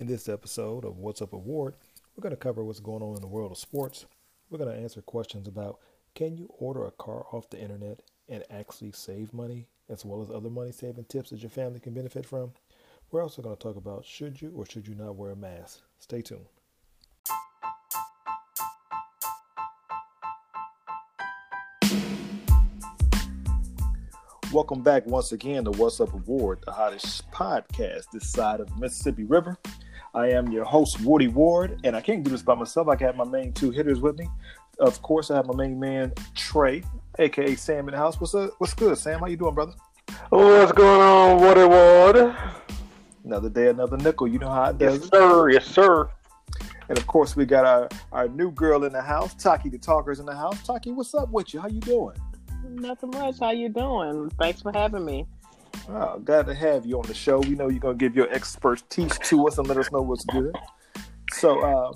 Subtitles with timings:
[0.00, 1.74] In this episode of What's Up Award,
[2.16, 4.06] we're going to cover what's going on in the world of sports.
[4.48, 5.78] We're going to answer questions about
[6.14, 10.30] can you order a car off the internet and actually save money, as well as
[10.30, 12.52] other money saving tips that your family can benefit from?
[13.10, 15.80] We're also going to talk about should you or should you not wear a mask.
[15.98, 16.46] Stay tuned.
[24.50, 28.76] Welcome back once again to What's Up Award, the hottest podcast this side of the
[28.76, 29.58] Mississippi River.
[30.14, 32.88] I am your host, Woody Ward, and I can't do this by myself.
[32.88, 34.28] I got my main two hitters with me.
[34.78, 36.82] Of course, I have my main man, Trey,
[37.18, 38.20] aka Sam in the house.
[38.20, 38.50] What's up?
[38.58, 39.20] What's good, Sam?
[39.20, 39.74] How you doing, brother?
[40.30, 42.34] What's going on, Woody Ward?
[43.24, 44.26] Another day, another nickel.
[44.26, 45.00] You know how it does.
[45.00, 45.50] Yes, sir.
[45.50, 46.10] Yes, sir.
[46.88, 50.18] And of course, we got our, our new girl in the house, Taki the Talker's
[50.18, 50.60] in the house.
[50.66, 51.60] Taki, what's up with you?
[51.60, 52.16] How you doing?
[52.64, 53.38] Nothing much.
[53.38, 54.28] How you doing?
[54.40, 55.26] Thanks for having me.
[55.88, 57.40] Oh, glad to have you on the show.
[57.40, 60.54] We know you're gonna give your expertise to us and let us know what's good.
[61.32, 61.92] So, uh,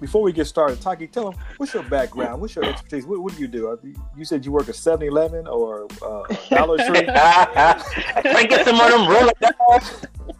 [0.00, 3.34] before we get started, Taki, tell them what's your background, what's your expertise, what, what
[3.34, 3.70] do you do?
[3.70, 3.76] Uh,
[4.16, 7.06] You said you work at 7-Eleven or uh, Dollar Tree.
[7.06, 9.32] Can I get some of them roller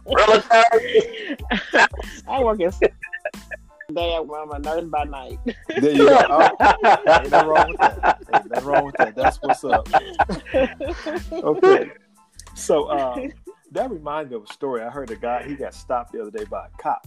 [0.05, 0.43] roller
[2.27, 2.73] I work at
[3.93, 4.15] day.
[4.15, 5.39] I'm a nurse by night.
[5.77, 6.25] There you go.
[6.29, 6.57] Oh,
[7.19, 8.17] ain't nothing wrong with that.
[8.33, 9.15] Ain't nothing wrong with that.
[9.15, 9.87] That's what's up.
[11.31, 11.91] okay.
[12.55, 13.27] So uh,
[13.71, 14.81] that reminds me of a story.
[14.81, 17.05] I heard a guy he got stopped the other day by a cop,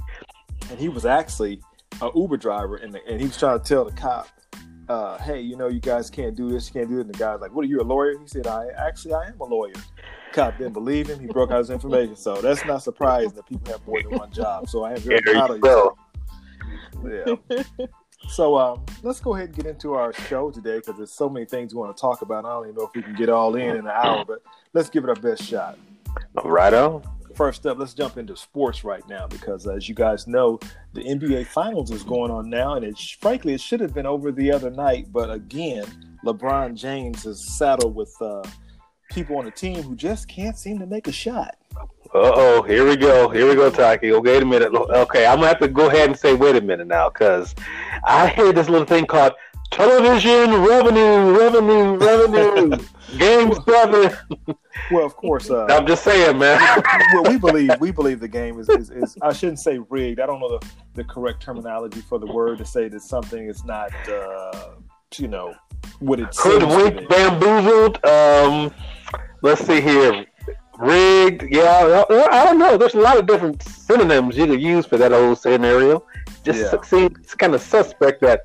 [0.71, 1.61] and he was actually
[2.03, 4.29] an Uber driver, and, the, and he was trying to tell the cop,
[4.89, 7.19] uh, "Hey, you know, you guys can't do this, you can't do it." And the
[7.19, 9.73] guy's like, "What are you, a lawyer?" He said, "I actually I am a lawyer."
[10.33, 11.21] Cop didn't believe him.
[11.21, 14.31] He broke out his information, so that's not surprising that people have more than one
[14.33, 14.69] job.
[14.69, 15.97] So I am very There proud of you.
[17.79, 17.87] Yeah.
[18.29, 21.47] So um, let's go ahead and get into our show today because there's so many
[21.47, 22.45] things we want to talk about.
[22.45, 24.89] I don't even know if we can get all in in an hour, but let's
[24.89, 25.79] give it our best shot.
[26.45, 27.03] Right on.
[27.35, 30.59] First up, let's jump into sports right now because, as you guys know,
[30.95, 34.33] the NBA Finals is going on now, and it frankly it should have been over
[34.33, 35.85] the other night, but again,
[36.25, 38.43] LeBron James is saddled with uh,
[39.17, 41.57] people on the team who just can't seem to make a shot.
[42.15, 43.31] Uh oh, here we go.
[43.31, 44.13] Here we go, Taki.
[44.13, 44.75] Oh, wait a minute.
[44.75, 47.55] Okay, I'm gonna have to go ahead and say wait a minute now, because
[48.05, 49.33] I hear this little thing called
[49.71, 52.77] television revenue, revenue, revenue.
[53.19, 54.15] Game seven.
[54.91, 56.61] Well, of course, uh, I'm just saying, man.
[57.15, 60.21] well, we believe we believe the game is, is, is I shouldn't say rigged.
[60.21, 63.65] I don't know the, the correct terminology for the word to say that something is
[63.65, 64.71] not uh,
[65.19, 65.55] you know
[66.01, 66.73] what it seems to be.
[66.73, 68.05] Hoodwinked, bamboozled.
[68.05, 68.73] Um,
[69.43, 70.27] let's see here.
[70.79, 71.45] Rigged.
[71.51, 72.77] Yeah, I I don't know.
[72.77, 76.05] There's a lot of different synonyms you could use for that whole scenario.
[76.43, 76.81] Just Yeah.
[76.83, 78.43] seems kind of suspect that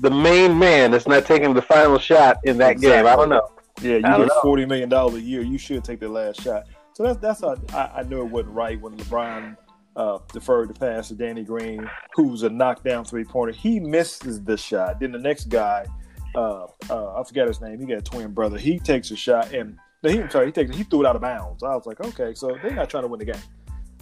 [0.00, 3.06] the main man is not taking the final shot in that game.
[3.06, 3.48] I don't know.
[3.82, 5.42] Yeah, you get forty million dollars a year.
[5.42, 6.64] You should take the last shot.
[6.92, 9.56] So that's that's how I, I know it wasn't right when LeBron
[9.96, 13.52] uh, deferred the pass to Danny Green, who was a knockdown three pointer.
[13.52, 15.00] He misses the shot.
[15.00, 15.86] Then the next guy,
[16.34, 17.78] uh, uh, I forgot his name.
[17.80, 18.58] He got a twin brother.
[18.58, 21.22] He takes a shot and he I'm sorry, he takes he threw it out of
[21.22, 21.62] bounds.
[21.62, 23.42] I was like, okay, so they're not trying to win the game,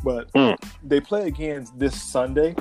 [0.03, 0.53] but Hmm.
[0.82, 2.54] they play again this Sunday,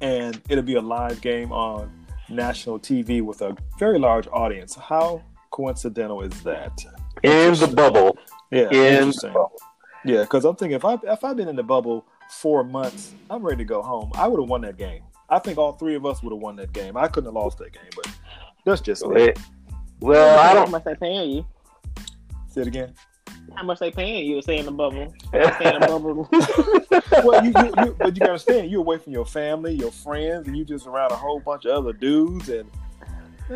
[0.00, 1.90] and it'll be a live game on
[2.28, 4.74] national TV with a very large audience.
[4.74, 6.84] How coincidental is that?
[7.22, 8.16] In the bubble.
[8.50, 9.52] Yeah, In the bubble.
[10.04, 13.42] Yeah, because I'm thinking if I if I've been in the bubble four months, I'm
[13.42, 14.10] ready to go home.
[14.14, 15.02] I would have won that game.
[15.30, 16.96] I think all three of us would have won that game.
[16.96, 18.06] I couldn't have lost that game, but
[18.68, 19.14] that's just me.
[19.14, 19.38] Wait.
[20.00, 20.66] Well, I don't.
[20.66, 21.46] How much they paying you?
[22.48, 22.94] Say it again.
[23.54, 25.12] How much they paying you to stay in the bubble?
[25.28, 26.28] Stay in the bubble.
[27.24, 30.46] well, you, you, you, but you gotta understand, you're away from your family, your friends,
[30.46, 32.70] and you just around a whole bunch of other dudes, and
[33.50, 33.54] I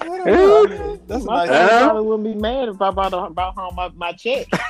[0.00, 0.66] don't know.
[0.66, 1.48] I mean, that's my nice.
[1.48, 4.48] family probably wouldn't be mad if I brought, brought home my, my check.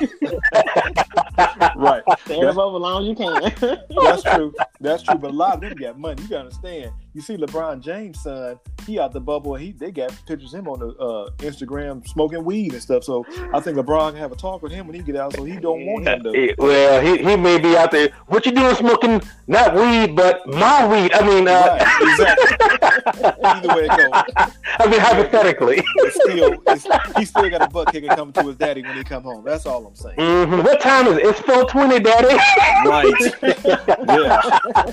[1.75, 2.03] right.
[2.25, 3.41] Stay in the bubble as long as you can.
[3.89, 4.53] That's true.
[4.79, 5.15] That's true.
[5.15, 6.21] But a lot of them got money.
[6.21, 6.91] You gotta understand.
[7.13, 8.57] You see LeBron James' son,
[8.87, 12.43] he out the bubble he they got pictures of him on the uh, Instagram smoking
[12.45, 13.03] weed and stuff.
[13.03, 15.43] So I think LeBron can have a talk with him when he get out so
[15.43, 18.11] he don't want him to Well, he, he may be out there.
[18.27, 19.21] What you doing smoking?
[19.47, 21.11] Not weed, but my weed.
[21.13, 23.43] I mean, uh, Right, exactly.
[23.43, 24.53] Either way it goes.
[24.81, 25.83] I mean, hypothetically.
[25.95, 29.03] It's still it's, he still got a butt kicker coming to his daddy when he
[29.03, 29.43] come home.
[29.45, 30.17] That's all I'm saying.
[30.17, 30.63] Mhm.
[30.63, 31.25] What time is it?
[31.25, 32.35] It's four twenty, Daddy.
[32.85, 33.05] Right.
[33.43, 34.41] Yeah.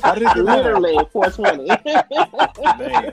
[0.03, 0.37] How did it?
[0.37, 1.69] Literally 420.
[2.79, 3.13] Man.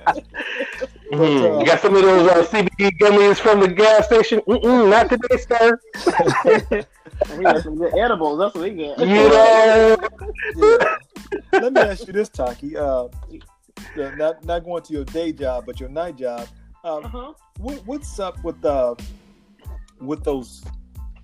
[1.14, 1.60] Mhm.
[1.60, 4.40] you got some of those uh, CBD gummies from the gas station?
[4.42, 5.80] Mm-mm, not today, sir.
[7.38, 8.40] we got some good edibles.
[8.40, 9.00] That's what we get.
[9.00, 9.98] You know.
[10.58, 10.96] Yeah.
[11.54, 12.76] Let me ask you this, Taki.
[12.76, 13.08] Uh,
[13.98, 16.48] uh, not not going to your day job, but your night job.
[16.86, 17.34] Um, Uh-huh.
[17.58, 18.96] what, what's up with uh,
[20.00, 20.64] with those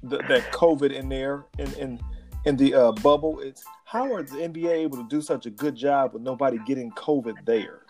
[0.10, 1.46] th- that COVID in there?
[1.60, 2.04] And and
[2.46, 3.40] in the uh, bubble.
[3.40, 6.92] It's how are the NBA able to do such a good job with nobody getting
[6.92, 7.82] COVID there?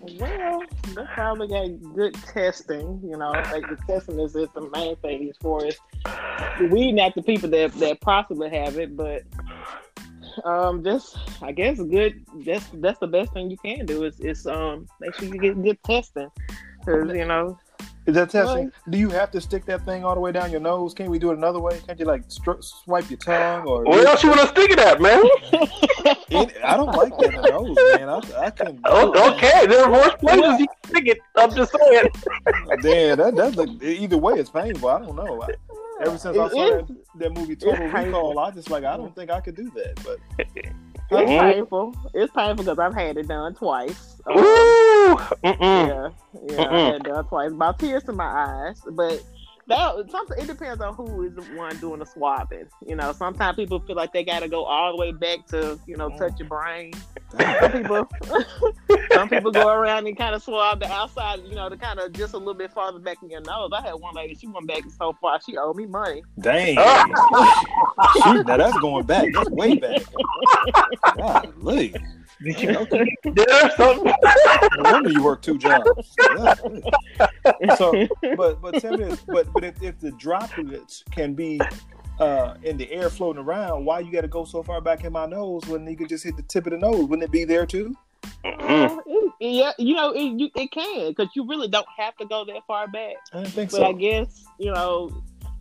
[0.00, 0.62] Well,
[0.94, 3.00] they probably got good testing.
[3.02, 5.76] You know, like the testing is, is the main thing as far as
[6.70, 8.96] weeding not the people that that possibly have it.
[8.96, 9.24] But
[10.44, 12.24] um, just I guess good.
[12.44, 15.60] That's that's the best thing you can do is is um make sure you get
[15.62, 16.30] good testing
[16.86, 17.58] because you know
[18.06, 18.70] Is that testing?
[18.88, 20.94] Do you have to stick that thing all the way down your nose?
[20.94, 21.80] Can't we do it another way?
[21.86, 23.84] Can't you like stri- swipe your tongue or?
[23.84, 25.22] Where else you want to stick it at, man?
[26.28, 28.08] It- I don't like that in nose, man.
[28.08, 28.80] I, I can.
[28.84, 31.18] Oh, okay, there are worse places you can stick it.
[31.36, 32.08] I'm just saying.
[32.82, 34.88] Damn, that that look, either way, it's painful.
[34.88, 35.42] I don't know.
[35.42, 35.48] I,
[36.04, 36.86] ever since I saw is.
[36.88, 40.00] that, that movie Total Recall, I just like I don't think I could do that.
[40.04, 40.46] But
[41.10, 41.40] It's Mhm.
[41.40, 41.94] painful.
[42.14, 44.20] It's painful because I've had it done twice.
[44.26, 45.16] Um, Ooh.
[45.44, 45.88] Mm-mm.
[45.88, 46.08] yeah,
[46.48, 46.86] yeah, I Mm-mm.
[46.86, 47.52] had it done twice.
[47.52, 49.22] About tears to my eyes, but
[49.68, 49.94] that.
[50.38, 52.68] It depends on who is the one doing the swabbing.
[52.86, 55.78] You know, sometimes people feel like they got to go all the way back to
[55.86, 56.92] you know touch your brain.
[57.30, 58.08] Some people,
[59.12, 61.40] some people go around and kind of swab the outside.
[61.44, 63.70] You know, to kind of just a little bit farther back in your nose.
[63.72, 64.34] I had one lady.
[64.34, 65.40] She went back so far.
[65.44, 66.22] She owed me money.
[66.40, 66.76] dang.
[68.22, 69.26] Shoot, now that's going back.
[69.32, 70.02] That's way back.
[71.16, 71.94] Golly.
[72.42, 72.86] Did you
[73.34, 74.12] there's something?
[74.76, 76.14] No wonder you work two jobs.
[76.16, 76.82] Golly.
[77.76, 78.06] So,
[78.36, 81.60] but but tell me but but if, if the droplets can be
[82.18, 85.12] uh, in the air floating around, why you got to go so far back in
[85.12, 87.04] my nose when you could just hit the tip of the nose?
[87.04, 87.94] Wouldn't it be there too?
[88.44, 88.90] Mm.
[88.90, 92.24] Uh, it- yeah, you know, it, you, it can because you really don't have to
[92.26, 93.16] go that far back.
[93.32, 95.10] I don't think But I guess you know,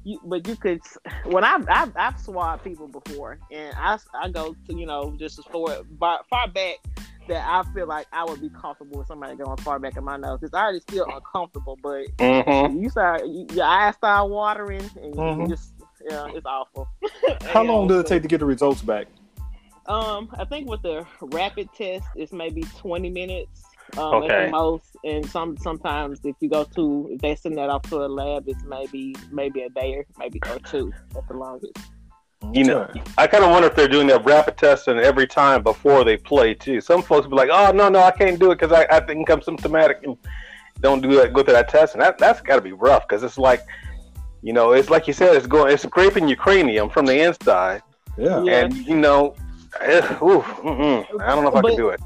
[0.05, 0.81] you, but you could.
[1.25, 5.39] When I've I've, I've swabbed people before, and I I go to you know just
[5.39, 6.75] as far far, far back
[7.27, 10.15] that I feel like I would be comfortable with somebody going far back in my
[10.17, 10.39] nose.
[10.43, 12.77] It's already still uncomfortable, but Mm-hmm.
[12.77, 15.49] you start you, your eyes start watering, and you Mhm.
[15.49, 15.73] just
[16.09, 16.87] yeah, it's awful.
[17.47, 19.07] How You long does it take to get the results back?
[19.87, 23.63] Um, I think with the rapid test, it's maybe twenty minutes
[23.97, 24.45] um, at Okay.
[24.45, 27.97] the most, and some sometimes if you go to if they send that off to
[28.03, 31.77] a lab, it's maybe maybe a day or maybe or two at the longest.
[32.53, 32.87] You know,
[33.17, 36.53] I kind of wonder if they're doing that rapid testing every time before they play
[36.53, 36.79] too.
[36.79, 39.29] Some folks be like, "Oh no, no, I can't do it because I, I think
[39.29, 40.15] I'm symptomatic and
[40.81, 41.33] don't do that.
[41.33, 43.61] Go through that test, and that that's got to be rough because it's like,
[44.43, 47.81] you know, it's like you said, it's going, it's scraping your cranium from the inside,
[48.17, 48.43] yeah.
[48.43, 48.57] Yeah.
[48.65, 49.33] and you know,
[49.81, 52.01] eh, ooh, I don't know if I But- can do it.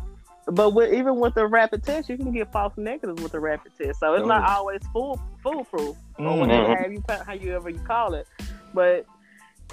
[0.51, 3.72] But with, even with the rapid test, you can get false negatives with the rapid
[3.78, 4.28] test, so it's Oh.
[4.28, 6.40] not always full foolproof or Mhm.
[6.40, 8.28] whatever you how you ever you call it.
[8.74, 9.06] But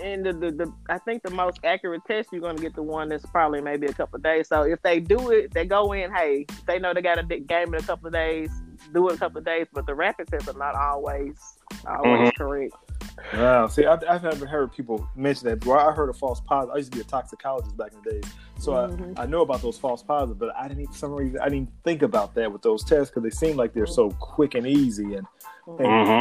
[0.03, 3.09] and the, the, the I think the most accurate test you're gonna get the one
[3.09, 4.47] that's probably maybe a couple of days.
[4.49, 6.13] So if they do it, they go in.
[6.13, 8.51] Hey, they know they got a big game in a couple of days.
[8.93, 12.75] Do it a couple of days, but the rapid tests are not always always correct.
[13.35, 13.67] Wow.
[13.67, 15.65] See, I've, I've never heard people mention that.
[15.67, 16.75] Well, I heard of false positive.
[16.75, 19.19] I used to be a toxicologist back in the days, so Mhm.
[19.19, 20.39] I, I know about those false positives.
[20.39, 23.11] But I didn't even for some reason I didn't think about that with those tests
[23.11, 25.15] because they seem like they're so quick and easy.
[25.15, 25.27] And
[25.67, 26.21] hmm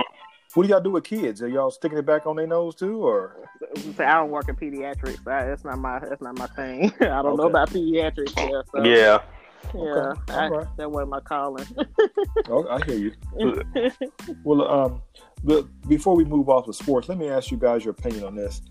[0.53, 1.41] what do y'all do with kids?
[1.41, 3.49] Are y'all sticking it back on their nose too, or
[3.97, 5.27] So I don't work in pediatrics.
[5.27, 6.93] I, that's not my that's not my thing.
[7.01, 8.33] I don't know about pediatrics.
[8.37, 9.19] Yeah, so, Yeah.
[9.73, 9.79] Yeah.
[9.81, 10.33] Okay.
[10.33, 10.67] I, Alright.
[10.77, 11.65] That wasn't my calling.
[12.49, 13.11] oh, I hear you.
[14.43, 15.01] Well, um,
[15.43, 18.35] but before we move off of sports, let me ask you guys your opinion on
[18.35, 18.61] this.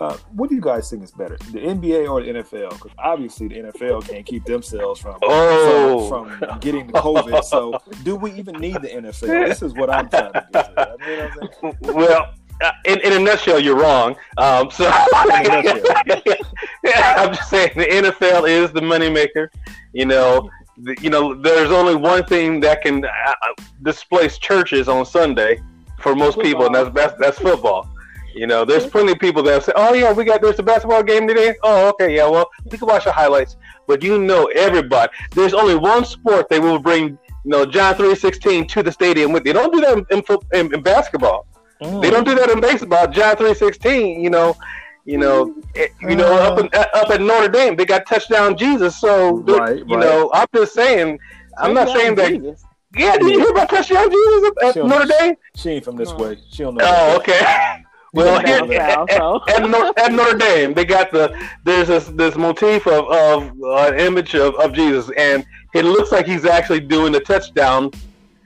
[0.00, 2.70] Uh, what do you guys think is better, the NBA or the NFL?
[2.70, 6.08] Because obviously the NFL can't keep themselves from, Oh.
[6.08, 7.44] from from getting the COVID.
[7.44, 9.46] So, do we even need the NFL?
[9.46, 10.96] This is what I'm trying to get to.
[11.08, 11.96] You know what I'm saying?
[11.96, 14.16] Well, uh, in, in a nutshell, you're wrong.
[14.36, 16.36] Um, so In a
[16.94, 19.48] I'm just saying the NFL is the moneymaker.
[19.92, 24.88] You know, the, you know, there's only one thing that can uh, uh, displace churches
[24.88, 25.62] on Sunday
[26.00, 27.88] for most people, and that's that's, that's football.
[28.34, 31.02] You know, there's plenty of people that say, "Oh yeah, we got there's a basketball
[31.02, 33.56] game today." Oh, okay, yeah, well, we can watch the highlights.
[33.86, 38.14] But you know, everybody, there's only one sport they will bring, you know, John three
[38.16, 39.44] sixteen to the stadium with.
[39.44, 40.22] They don't do that in,
[40.52, 41.46] in, in, basketball.
[41.80, 43.06] They don't do that in baseball.
[43.06, 44.56] John three sixteen, you know,
[45.04, 48.98] you know, it- you know, up in, up at Notre Dame, they got touchdown Jesus.
[49.00, 50.00] So, Right, you right.
[50.00, 51.18] know, I'm just saying.
[51.58, 52.30] I'm not saying that.
[52.32, 52.64] Jesus.
[52.96, 55.34] Yeah, did you hear about touchdown Jesus at, She Notre Dame?
[55.56, 56.16] She ain't from this No.
[56.16, 56.38] way.
[56.50, 56.84] She don't know.
[56.86, 57.40] Oh, okay.
[58.14, 59.40] Well, Down here, south, at, so.
[59.48, 63.88] at, Notre, at Notre Dame, they got the there's this this motif of of uh,
[63.92, 65.44] an image of, of Jesus, and
[65.74, 67.90] it looks like he's actually doing the touchdown,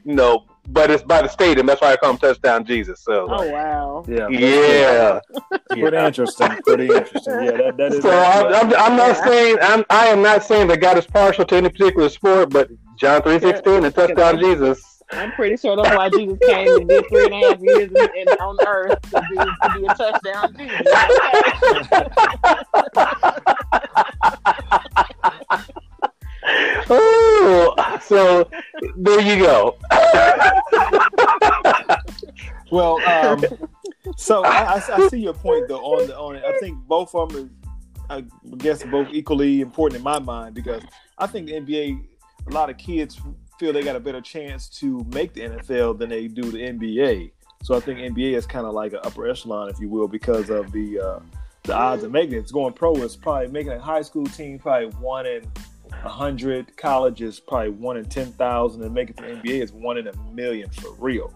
[0.07, 1.67] you know, but it's by the stadium.
[1.67, 3.03] That's why I call him touchdown Jesus.
[3.03, 4.05] So, Oh wow.
[4.09, 4.29] Yeah.
[4.29, 5.21] yeah.
[5.71, 6.57] Pretty interesting.
[6.65, 7.45] Pretty interesting.
[7.45, 8.03] Yeah, that, that is.
[8.03, 11.45] So I'm, I'm, I'm not saying I'm I am not saying that God is partial
[11.47, 15.03] to any particular sport, but John three sixteen and touchdown Jesus.
[15.11, 18.09] I'm pretty sure that's why Jesus came and did three and a half years in,
[18.15, 20.87] in, on earth to be, to be a touchdown Jesus.
[26.91, 28.49] oh, so
[28.97, 29.77] there you go.
[32.71, 33.45] well, um,
[34.17, 36.45] so I, I, I, see your point though on the on it.
[36.45, 37.51] I think both of them, is,
[38.09, 38.25] I
[38.57, 40.83] guess, both equally important in my mind because
[41.19, 42.03] I think the NBA,
[42.47, 43.21] a lot of kids
[43.59, 47.33] feel they got a better chance to make the NFL than they do the NBA.
[47.63, 50.49] So I think NBA is kind of like an upper echelon, if you will, because
[50.49, 51.21] of the uh,
[51.65, 52.39] the odds of making it.
[52.39, 55.43] It's going pro is probably making a high school team probably one in
[55.93, 56.77] hundred.
[56.77, 60.17] College is probably one in ten thousand, and making the NBA is one in a
[60.33, 61.33] million for real.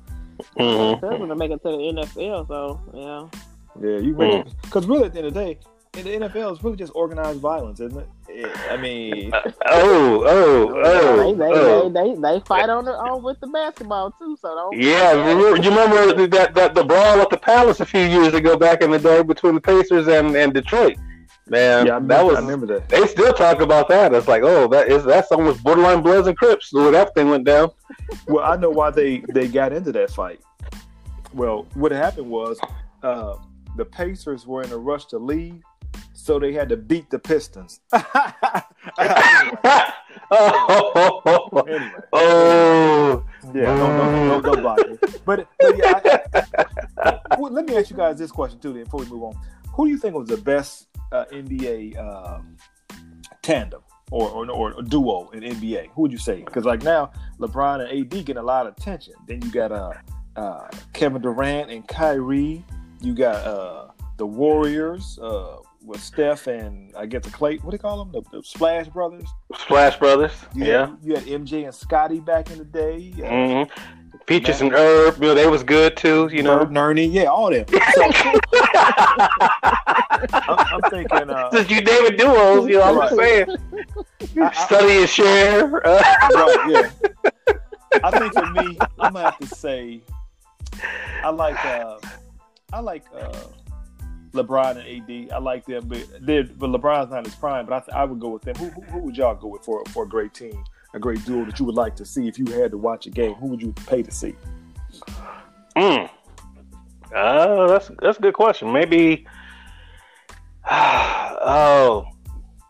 [0.59, 1.07] Mm-hmm.
[1.07, 2.49] That's to make it to the NFL.
[2.49, 3.41] So yeah.
[3.81, 5.59] Yeah, you make because really at the end of the day,
[5.95, 8.09] in the NFL, it's really just organized violence, isn't it?
[8.71, 9.31] I mean,
[9.67, 11.89] oh, oh, oh, they, they, oh.
[11.91, 14.37] They, they, they, fight on the, on with the basketball too.
[14.41, 14.81] So don't.
[14.81, 18.57] Yeah, remember, you remember that, that the brawl at the Palace a few years ago,
[18.57, 20.97] back in the day, between the Pacers and, and Detroit.
[21.49, 22.37] Man, yeah, that was.
[22.37, 22.89] I remember that.
[22.89, 24.15] They still talk about that.
[24.15, 26.71] It's like, oh, that is that's almost borderline Bloods and Crips.
[26.71, 27.71] The way that thing went down.
[28.29, 30.41] Well, I know why they they got into that fight.
[31.35, 32.61] Well, what happened was
[33.03, 33.37] uh,
[33.77, 35.63] the Pacers were in a rush to leave,
[36.13, 37.81] so they had to beat the Pistons.
[37.93, 38.03] anyway.
[40.31, 41.93] oh, anyway.
[42.13, 45.25] oh, yeah, don't, don't, don't, don't block it.
[45.25, 46.43] But, but yeah, I,
[47.03, 49.39] I, well, let me ask you guys this question too, then, before we move on.
[49.75, 52.57] Who do you think was the best uh, NBA um,
[53.43, 55.89] tandem or, or, or duo in NBA?
[55.95, 56.43] Who would you say?
[56.43, 59.15] Because like now, LeBron and AD get a lot of attention.
[59.27, 59.93] Then you got uh,
[60.37, 62.65] uh, Kevin Durant and Kyrie.
[63.01, 67.57] You got uh, the Warriors uh, with Steph and I guess the Clay.
[67.57, 68.13] What do they call them?
[68.13, 69.29] The, the Splash Brothers.
[69.57, 70.33] Splash Brothers.
[70.55, 70.87] You yeah.
[70.87, 73.13] Had, you had MJ and Scotty back in the day.
[73.17, 74.02] Uh, mm-hmm.
[74.27, 76.61] Peaches and Herb, you know, they was good too, you know.
[76.61, 77.65] Herb, Nerney, yeah, all them.
[77.95, 78.03] So,
[80.33, 81.31] I'm, I'm, thinking.
[81.31, 83.57] Uh, Since you David duos, you know, I'm just saying.
[84.41, 85.67] I, Study and share.
[85.69, 86.91] right, yeah.
[88.05, 90.01] I think for me, I'm gonna have to say,
[91.23, 91.99] I like, uh,
[92.73, 93.33] I like uh,
[94.33, 95.33] LeBron and AD.
[95.35, 97.67] I like them, but but LeBron's not his prime.
[97.67, 98.55] But I, th- I would go with them.
[98.57, 100.65] Who, who, who would y'all go with for for a great team?
[100.95, 103.11] A great duo that you would like to see if you had to watch a
[103.11, 103.35] game?
[103.35, 104.35] Who would you pay to see?
[105.77, 106.07] Hmm.
[107.15, 108.73] Uh, that's that's a good question.
[108.73, 109.27] Maybe.
[110.71, 112.07] oh,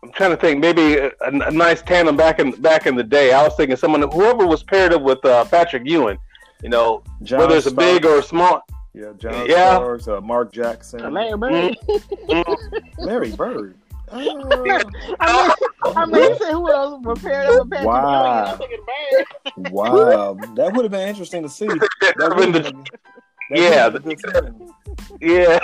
[0.03, 0.61] I'm trying to think.
[0.61, 3.33] Maybe a, a, nice tandem back in back in the day.
[3.33, 6.19] I was thinking someone whoever was paired up with uh, Patrick Ewing.
[6.63, 8.63] You know, John whether it's a big or a small.
[8.95, 9.77] Yeah, John yeah.
[9.77, 11.77] Starks, uh, Mark Jackson, Larry Bird.
[11.89, 13.05] Mm-hmm.
[13.05, 13.77] Larry Bird.
[14.13, 14.43] I mean,
[15.97, 18.59] I mean, he said who else prepared up a Patrick wow.
[19.57, 21.67] Ewing, wow, that would have been interesting to see.
[22.01, 22.85] That would have been,
[23.51, 23.89] yeah,
[25.21, 25.59] yeah.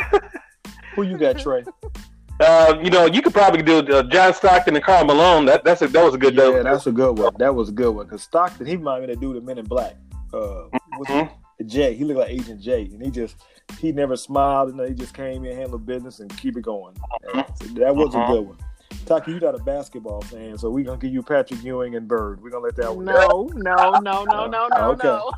[0.95, 1.65] Who you got, Trey?
[2.41, 5.45] Uh, you know, you could probably do uh, John Stockton and Karl Malone.
[5.45, 6.35] That that's a, that was a good.
[6.35, 7.35] Yeah, that's a good one.
[7.39, 9.59] That was a good one because Stockton he reminded me of the dude in Men
[9.59, 9.97] in Black.
[10.33, 10.69] Uh,
[11.01, 11.35] mm-hmm.
[11.67, 13.37] Jay, he looked like Agent J, and he just
[13.81, 16.95] he never smiled, and he just came in, handled business, and keep it going.
[17.33, 18.25] So that was uh-huh.
[18.25, 18.59] a good one.
[19.07, 22.43] Taki, you're not a basketball fan, so we're gonna give you Patrick Ewing and Bird.
[22.43, 23.07] We're gonna let that one.
[23.07, 25.09] No, no, no, no, no, no, okay.
[25.09, 25.33] no.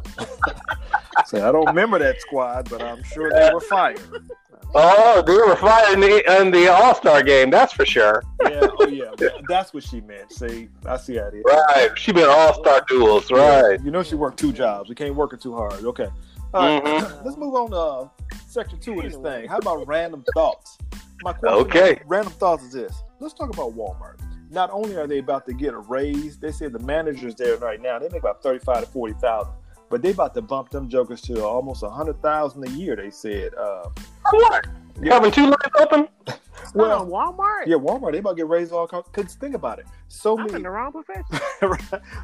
[1.26, 4.30] so I don't remember that squad, but I'm sure they were fired.
[4.74, 7.50] Oh, they were fired in the in the All Star game.
[7.50, 8.22] That's for sure.
[8.42, 8.68] Yeah.
[8.80, 9.10] Oh, yeah.
[9.48, 10.32] That's what she meant.
[10.32, 11.44] See, I see how it is.
[11.44, 11.90] Right.
[11.96, 13.30] She been All Star duels.
[13.30, 13.78] Right.
[13.78, 13.84] Yeah.
[13.84, 14.88] You know, she worked two jobs.
[14.88, 15.84] We can't work her too hard.
[15.84, 16.08] Okay.
[16.54, 16.84] All right.
[16.84, 17.24] Mm-hmm.
[17.24, 18.08] Let's move on to uh,
[18.46, 19.48] section two of this thing.
[19.48, 20.78] How about random thoughts?
[21.22, 21.58] My question.
[21.66, 22.00] Okay.
[22.06, 23.02] Random thoughts is this.
[23.18, 24.20] Let's talk about Walmart.
[24.50, 27.80] Not only are they about to get a raise, they say the managers there right
[27.80, 29.52] now they make about thirty-five to forty thousand,
[29.88, 32.94] but they about to bump them jokers to almost a hundred thousand a year.
[32.94, 33.54] They said.
[33.54, 33.90] Uh,
[34.30, 34.66] what?
[35.02, 35.14] Yeah.
[35.14, 36.08] Having two lines open?
[36.74, 37.66] well, Walmart.
[37.66, 38.12] Yeah, Walmart.
[38.12, 38.86] They about to get raised all.
[38.86, 39.86] Cause think about it.
[40.08, 40.56] So I'm many.
[40.56, 41.24] in the wrong profession.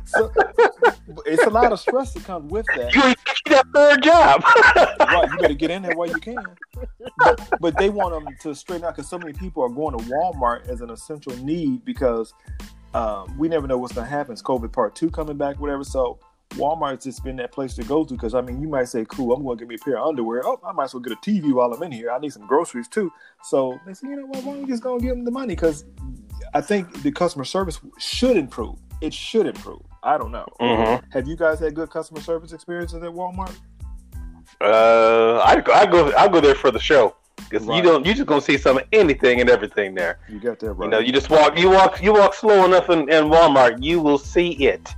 [0.05, 0.33] so,
[1.25, 2.95] it's a lot of stress that comes with that.
[2.95, 4.43] You get that third job.
[5.01, 5.29] right.
[5.31, 6.45] You better get in there while you can.
[7.19, 10.05] But, but they want them to straighten out because so many people are going to
[10.05, 12.35] Walmart as an essential need because
[12.95, 14.33] um, we never know what's going to happen.
[14.33, 15.85] It's COVID part two coming back, whatever.
[15.85, 16.19] So
[16.51, 19.35] Walmart's just been that place to go to because I mean, you might say, "Cool,
[19.35, 21.13] I'm going to get me a pair of underwear." Oh, I might as well get
[21.13, 22.11] a TV while I'm in here.
[22.11, 23.13] I need some groceries too.
[23.43, 24.43] So they say, you know what?
[24.45, 25.55] Why don't we just go and give them the money?
[25.55, 25.85] Because
[26.55, 28.79] I think the customer service should improve.
[29.01, 29.83] It should improve.
[30.03, 30.47] I don't know.
[30.61, 31.11] Mm-hmm.
[31.11, 33.55] Have you guys had good customer service experiences at Walmart?
[34.61, 37.17] Uh, I I go I go there for the show.
[37.37, 37.77] Because Right.
[37.77, 40.19] you don't you just gonna see some anything and everything there.
[40.29, 40.85] You got that right.
[40.87, 44.01] You know, you just walk, you walk, you walk slow enough in, in Walmart, you
[44.01, 44.89] will see it.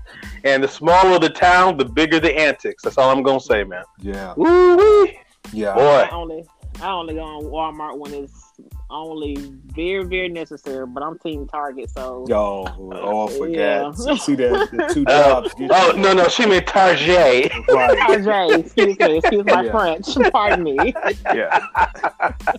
[0.45, 2.83] And the smaller the town, the bigger the antics.
[2.85, 3.85] That's all I'm gonna say, man.
[4.00, 5.18] yeah, Woo-wee.
[5.52, 5.75] yeah.
[5.75, 6.45] Boy, I only
[6.80, 8.47] I only go on Walmart when it's
[8.90, 9.37] only
[9.75, 10.87] very very necessary.
[10.87, 13.50] But I'm Team Target, so Yo, oh, I forgot.
[13.50, 13.92] Yeah.
[13.92, 15.54] So, see that the two Oh, jobs.
[15.54, 17.52] get oh no, no, she meant Target.
[17.68, 17.99] Right.
[17.99, 19.71] RJ, excuse me, excuse my Yeah.
[19.73, 20.33] French.
[20.33, 20.95] Pardon me.
[21.35, 21.66] yeah.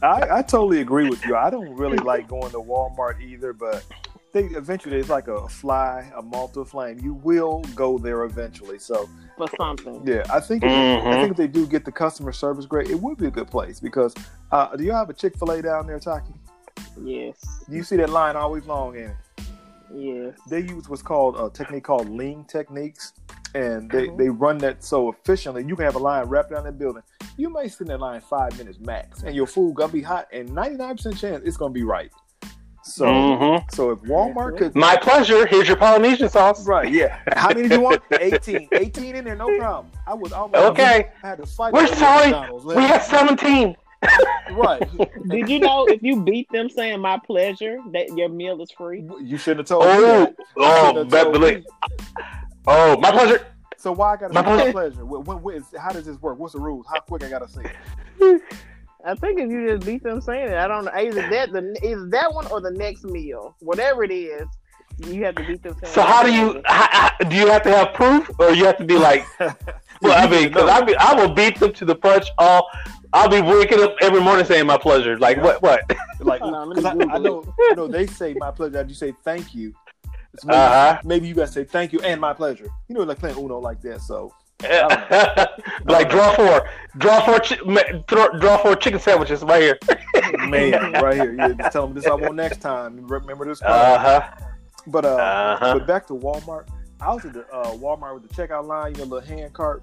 [0.02, 1.36] I, I totally agree with you.
[1.36, 3.84] I don't really like going to Walmart either, but
[4.32, 7.00] they eventually it's like a fly, a multi flame.
[7.02, 8.80] You will go there eventually.
[8.80, 10.02] So For something.
[10.06, 13.00] yeah, I think if, I think if they do get the customer service great, it
[13.00, 14.14] would be a good place because
[14.52, 16.34] uh, do you have a Chick Fil A down there, Taki?
[17.04, 17.64] Yes.
[17.70, 19.16] You see that line always long in it.
[19.94, 20.38] Yes.
[20.50, 23.14] They use what's called a technique called lean techniques,
[23.56, 24.18] and they, Mhm.
[24.18, 25.64] they run that so efficiently.
[25.66, 27.02] You can have a line wrapped around that building.
[27.38, 30.28] You may sit in that line five minutes max, and your food gonna be hot,
[30.32, 32.12] and ninety nine percent chance it's gonna be right.
[32.90, 33.72] So Mhm.
[33.72, 35.46] so if Walmart could My pleasure.
[35.46, 36.66] Here's your Polynesian sauce.
[36.66, 37.20] right, yeah.
[37.36, 38.02] How many do you want?
[38.20, 38.68] 18.
[38.72, 39.92] 18 in there, no problem.
[40.08, 41.10] I was almost Okay.
[41.24, 41.74] I had to fight.
[41.74, 42.34] We're sorry.
[42.64, 43.76] We have 17.
[44.52, 44.82] right.
[45.28, 49.08] Did you know if you beat them saying my pleasure, that your meal is free?
[49.22, 50.30] You shouldn't have told me Oh, that.
[50.40, 51.64] You oh, shouldn't have but, told me.
[52.68, 53.46] oh, my pleasure.
[53.78, 54.72] So why I gotta My say my pleasure.
[54.72, 55.06] pleasure?
[55.06, 56.38] When, when, when is, how does this work?
[56.40, 56.86] What's the rules?
[56.92, 57.62] How quick I gotta say
[58.20, 58.42] it?
[59.06, 60.92] I think if you just beat them saying it, I don't know.
[60.92, 64.46] Either that, the either that one or the next meal, whatever it is,
[65.08, 65.94] you have to beat them saying.
[65.94, 68.78] So how do you how, how- do you have to have proof or you have
[68.78, 69.26] to be like
[70.02, 70.70] well I mean because.
[70.70, 72.68] I be I will beat them to the punch all
[73.14, 75.44] I'll be waking up every morning saying my pleasure like Yeah.
[75.44, 75.82] what what
[76.20, 78.86] like Hold because I, I know I know they say my pleasure.
[78.88, 79.74] You say thank you.
[80.38, 81.02] So maybe, Uh-huh.
[81.06, 82.68] maybe you gotta say thank you and my pleasure.
[82.88, 84.02] You know, like playing Uno like that.
[84.02, 84.34] So
[85.86, 89.80] like draw four draw four chi- throw, draw four chicken sandwiches right here
[90.48, 93.08] man, right here, yeah, just tell them this I want next time.
[93.08, 93.62] Remember this.
[93.62, 94.46] uh huh
[94.88, 96.68] but uh, uh huh but back to Walmart.
[97.02, 99.82] I was at the uh, Walmart with the checkout line, you know, little hand cart.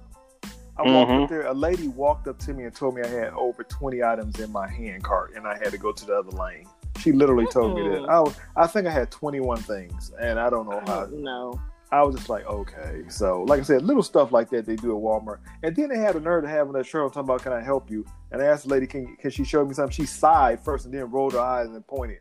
[0.77, 1.23] I walked Mhm.
[1.23, 1.47] up there.
[1.47, 4.51] A lady walked up to me and told me I had over twenty items in
[4.51, 6.67] my hand cart, and I had to go to the other lane.
[6.99, 8.01] She literally told me that.
[8.01, 8.09] Mm.
[8.09, 11.07] I, was, I think I had twenty one things, and I don't know how.
[11.11, 11.59] No.
[11.91, 13.03] I was just like, okay.
[13.09, 15.39] So, like I said, little stuff like that they do at Walmart.
[15.63, 17.61] And then they had the nerve to have on that shirt talking about, can I
[17.61, 18.05] help you?
[18.31, 19.93] And I asked the lady, can, can she show me something?
[19.93, 22.19] She sighed first and then rolled her eyes and pointed.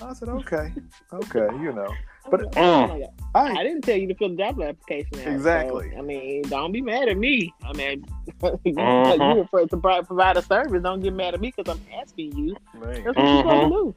[0.00, 0.72] I said, okay,
[1.12, 1.88] okay, you know.
[2.30, 3.02] But Oh my
[3.34, 5.24] I I, didn't tell you to fill the job application out.
[5.24, 5.92] so, Exactly.
[5.96, 7.52] I mean, don't be mad at me.
[7.64, 8.04] I mean,
[8.64, 9.34] you Mhm.
[9.36, 10.82] you afraid to provide a service.
[10.82, 12.56] Don't get mad at me because I'm asking you.
[12.74, 13.02] man.
[13.02, 13.94] That's what you're supposed to do.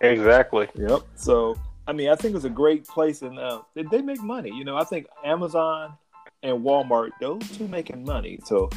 [0.00, 1.00] exactly Yep.
[1.16, 4.50] So, I mean, I think it's a great place, and uh, they, they make money.
[4.50, 5.94] You know, I think Amazon
[6.42, 8.38] and Walmart, those two making money.
[8.44, 8.70] So,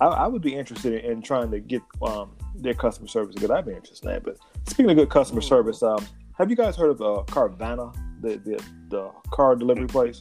[0.00, 3.66] I, I would be interested in trying to get um, their customer service because I'd
[3.66, 4.24] be interested in that.
[4.24, 5.48] But speaking of good customer Mm.
[5.48, 6.04] service, um,
[6.38, 10.20] have you guys heard of uh, Carvana, the, the the car delivery place?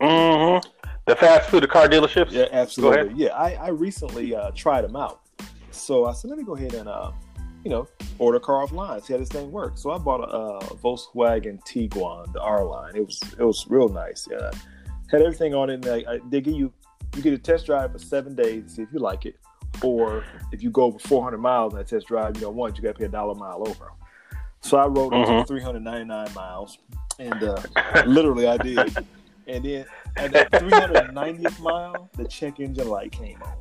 [0.00, 0.58] hmm
[1.06, 3.14] the fast food the car dealerships Yeah, absolutely.
[3.14, 5.20] Yeah, I, I recently uh, tried them out.
[5.70, 7.10] So I said, let me go ahead and, uh,
[7.64, 7.86] you know,
[8.18, 9.82] order a car offline, see how this thing works.
[9.82, 12.96] So I bought a uh, Volkswagen Tiguan, the R line.
[12.96, 14.26] It was it was real nice.
[14.30, 14.50] Yeah,
[15.10, 15.84] had everything on it.
[15.84, 16.72] And I, I, they give you
[17.16, 19.36] you get a test drive for seven days to see if you like it,
[19.82, 22.82] or if you go over 400 miles in that test drive, you don't want you
[22.82, 23.92] got to pay a dollar a mile over.
[24.60, 25.40] So I rode up Mhm.
[25.40, 26.78] to 399 miles,
[27.18, 27.60] and uh,
[28.04, 28.92] literally I did.
[29.48, 29.84] And then
[30.16, 33.52] at that 390th mile, the check engine light came on.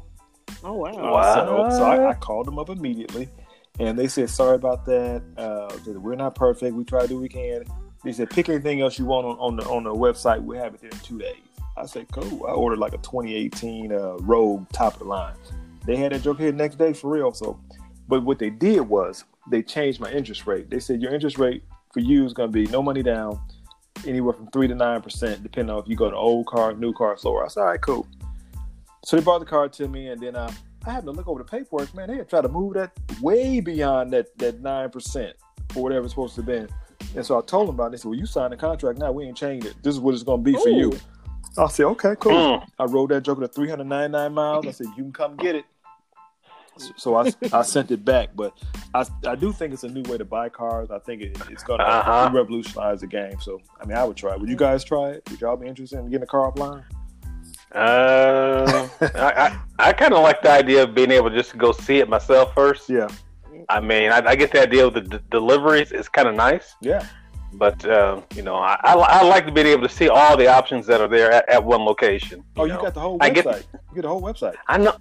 [0.64, 1.14] Oh wow.
[1.14, 1.34] Wow.
[1.72, 3.28] So, so I, I called them up immediately,
[3.82, 5.24] and they said, "Sorry about that.
[5.38, 6.76] Uh, that we're not perfect.
[6.76, 7.64] We try to do what we can."
[8.04, 10.42] They said, "Pick anything else you want on, on the on the website.
[10.44, 11.42] We have it there in two days."
[11.76, 15.36] I said, "Cool." I ordered like a 2018 uh, Rogue top of the line.
[15.86, 17.34] They had that joke here next day for real.
[17.34, 17.60] So,
[18.08, 20.70] but what they did was they changed my interest rate.
[20.70, 23.42] They said your interest rate for you is going to be no money down,
[24.06, 26.94] anywhere from three to nine percent, depending on if you go to old car, new
[26.94, 27.46] car, slower.
[27.46, 28.08] I said, "All right, cool."
[29.06, 30.52] So they brought the car to me, and then uh,
[30.86, 31.94] I had to look over the paperwork.
[31.94, 32.92] Man, they had tried to move that
[33.22, 35.36] way beyond that that nine percent
[35.76, 36.66] or whatever it's supposed to be.
[37.16, 37.92] And so I told them about it.
[37.92, 39.12] They said, "Well, you signed the contract now.
[39.12, 39.76] We ain't changed it.
[39.84, 40.92] This is what it's going to be for you."
[41.58, 42.68] I said, "Okay, cool." Mm.
[42.80, 44.66] I rode that joker to 399 miles.
[44.68, 45.66] I said, "You can come get it."
[46.98, 48.58] So I, I sent it back, but
[48.96, 50.90] I, I do think it's a new way to buy cars.
[50.90, 52.32] I think it, it's going to Uh-huh.
[52.34, 53.40] revolutionize the game.
[53.40, 54.34] So I mean, I would try.
[54.34, 54.40] it.
[54.40, 55.30] Would you guys try it?
[55.30, 56.84] Would y'all be interested in getting a car offline?
[57.74, 61.72] Uh, I, I, I kind of like the idea of being able just to go
[61.72, 62.90] see it myself first.
[62.90, 63.08] Yeah,
[63.70, 65.92] I mean, I, I get the idea of the d- deliveries.
[65.92, 67.06] It's kind of nice, yeah,
[67.54, 70.48] but uh, you know, I, I, I like to be able to see all the
[70.48, 72.44] options that are there at, at one location.
[72.58, 73.66] Oh, you got the whole I get- website.
[73.74, 74.56] you get the whole website.
[74.68, 74.96] I know.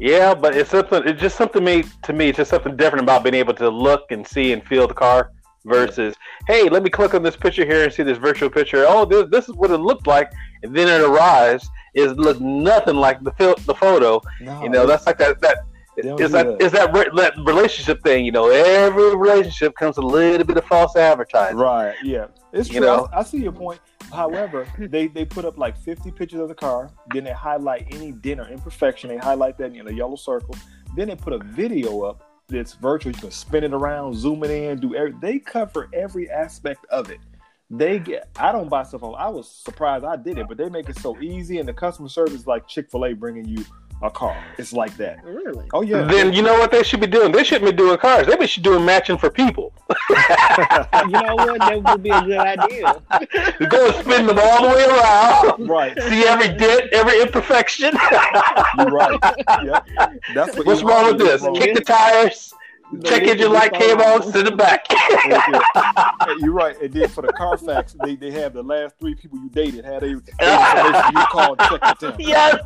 [0.00, 1.02] Yeah, but it's something.
[1.06, 2.30] It's just something me to me.
[2.30, 5.30] It's just something different about being able to look and see and feel the car
[5.64, 6.14] versus,
[6.46, 8.84] hey, let me click on this picture here and see this virtual picture.
[8.88, 11.68] Oh, this, this is what it looked like, and then it arrives.
[11.94, 14.20] It looks nothing like the fil- the photo.
[14.40, 15.58] No, You know, that's like that that
[15.96, 16.62] is that that.
[16.62, 18.24] is that, re- that relationship thing.
[18.24, 21.56] You know, every relationship comes a little bit of false advertising.
[21.58, 21.94] Right.
[22.02, 22.26] Yeah.
[22.52, 22.86] It's You true.
[22.86, 23.08] know?
[23.12, 23.80] I, I see your point.
[24.12, 26.90] However, they, they put up like 50 pictures of the car.
[27.12, 29.08] Then they highlight any dent or imperfection.
[29.10, 30.56] They highlight that in a yellow circle.
[30.96, 33.12] Then they put a video up that's virtual.
[33.12, 35.14] You can spin it around, zoom it in, do every.
[35.20, 37.20] They cover every aspect of it.
[37.70, 38.28] They get.
[38.36, 39.14] I don't buy stuff on.
[39.16, 42.08] I was surprised I did it, but they make it so easy, and the customer
[42.08, 43.64] service is like Chick Fil A bringing you
[44.02, 44.36] a car.
[44.58, 45.22] It's like that.
[45.24, 45.66] Really?
[45.72, 46.02] Oh yeah.
[46.04, 47.32] Then you know what they should be doing?
[47.32, 48.26] They shouldn't be doing cars.
[48.26, 49.72] They should be doing matching for people.
[51.06, 51.58] You know what?
[51.60, 53.02] That would be a good idea.
[53.68, 55.68] Go and spin them all the way around.
[55.68, 56.00] right.
[56.08, 57.92] See every dent, every imperfection.
[58.78, 59.18] You're right.
[59.64, 59.86] Yep.
[60.34, 61.42] That's what What's wrong with this?
[61.58, 62.52] Kick the tires.
[63.04, 64.22] Check engine light came on.
[64.32, 64.86] Send it back.
[66.22, 66.80] Hey, You're right.
[66.82, 69.84] And then for the Carfax, they, they have the last three people you dated.
[69.86, 72.14] How they, they you called check with them.
[72.18, 72.56] yes,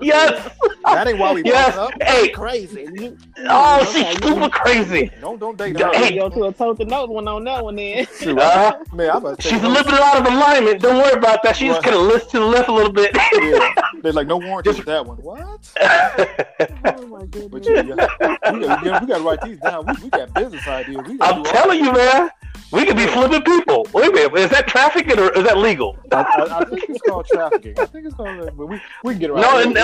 [0.00, 0.56] yes.
[0.84, 1.74] That ain't why we Yes.
[1.74, 2.02] broke up.
[2.02, 2.28] Hey.
[2.28, 2.88] crazy.
[2.94, 3.16] You-
[3.48, 5.10] Oh, okay, she's you- super crazy.
[5.20, 5.92] Don't don't date her.
[5.94, 6.12] hey.
[6.14, 8.06] You go to a tote note one on that one then.
[8.18, 10.80] Shoot, Uh, man, I'm about to she's a little bit out of alignment.
[10.82, 11.56] Don't worry about that.
[11.56, 11.82] She's Right.
[11.82, 13.16] gonna lift to the left a little bit.
[13.32, 13.74] Yeah.
[14.02, 15.16] They're like no warranty with that one.
[15.18, 15.72] What?
[15.80, 17.66] oh my But goodness.
[17.66, 18.52] yeah, yeah.
[18.52, 19.86] We, got, we got to write these down.
[19.86, 21.18] We, we got business ideas.
[21.20, 22.30] I'm telling you, man.
[22.72, 23.86] We could be flipping people.
[23.92, 24.38] Wait a minute.
[24.38, 25.96] Is that trafficking or is that legal?
[26.12, 27.74] I, I, I think it's called trafficking.
[27.78, 29.42] I think it's called, uh, but we, we can get around.
[29.42, 29.76] No, and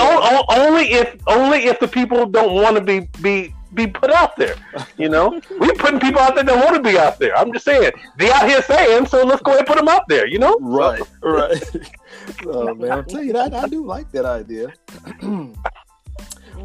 [0.50, 4.54] only if only if the people don't want to be be be put out there.
[4.98, 7.36] You know, we're putting people out there that want to be out there.
[7.36, 10.08] I'm just saying they out here saying, so let's go ahead and put them out
[10.08, 10.26] there.
[10.26, 11.62] You know, Right, right.
[12.46, 14.72] oh man, I'll tell you that I do like that idea.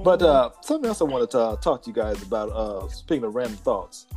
[0.03, 2.49] but uh, something else I wanted to uh, talk to you guys about.
[2.49, 4.07] Uh, speaking of random thoughts,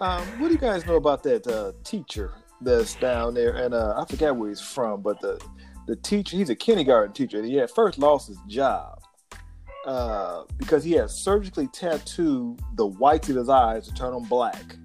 [0.00, 3.54] um, what do you guys know about that uh, teacher that's down there?
[3.56, 5.40] And uh, I forget where he's from, but the
[5.86, 9.02] the teacher, he's a kindergarten teacher, and he at first lost his job
[9.86, 14.76] uh, because he had surgically tattooed the whites of his eyes to turn them black.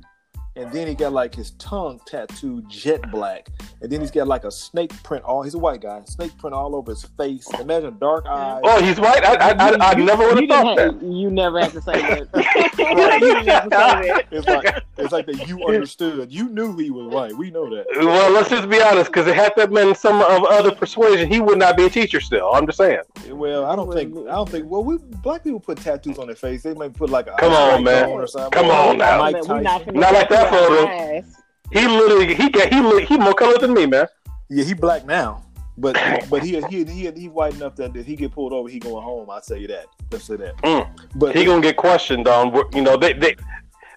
[0.59, 3.47] And then he got like his tongue tattooed jet black.
[3.81, 6.53] And then he's got like a snake print all he's a white guy, snake print
[6.53, 7.47] all over his face.
[7.61, 8.59] Imagine dark eyes.
[8.65, 9.23] oh, he's white.
[9.23, 11.01] I I, I, I never would You have thought that.
[11.01, 12.27] You never have to say that.
[12.77, 14.25] you didn't have to say that.
[14.31, 16.29] It's like it's like that you understood.
[16.29, 17.33] You knew he was white.
[17.37, 17.85] We know that.
[17.97, 21.39] Well, let's just be honest, because it had that been some of other persuasion, he
[21.39, 22.51] would not be a teacher still.
[22.53, 22.99] I'm just saying.
[23.29, 26.35] Well, I don't think I don't think well we black people put tattoos on their
[26.35, 26.63] face.
[26.63, 28.05] They may put like a Come on, man.
[28.05, 28.51] cone or something.
[28.51, 29.19] Come on now.
[29.19, 29.93] Mike We not Tyson.
[29.95, 31.27] finna Not like that tattoo our photo.
[31.71, 34.07] He literally he got he look- he more color than me, man.
[34.49, 35.45] Yeah, he black now.
[35.77, 35.97] But
[36.29, 39.03] but he he he he white enough that if he get pulled over, he going
[39.03, 39.29] home.
[39.29, 39.85] I say that.
[40.11, 40.57] Let's say that.
[40.57, 40.89] Mm.
[41.15, 42.53] But He gonna get questioned on.
[42.73, 43.35] You know, they they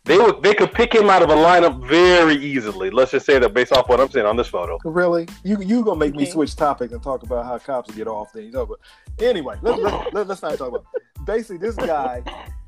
[0.05, 2.91] they would they could pick him out of a lineup very easily.
[2.91, 4.79] Let's just say that based off what I'm seeing on this photo.
[4.85, 5.29] Really?
[5.45, 8.55] You you gonna make me switch topics and talk about how cops get off things?
[8.55, 8.79] Oh, but
[9.25, 10.87] anyway, let, let, let, us not talk about.
[10.95, 11.03] It.
[11.25, 12.23] Basically, this guy,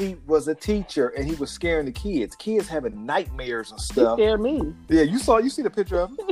[0.00, 2.34] he was a teacher and he was scaring the kids.
[2.36, 4.18] Kids having nightmares and He stuff.
[4.18, 4.74] scared me.
[4.88, 6.18] Yeah, you saw you see the picture of him.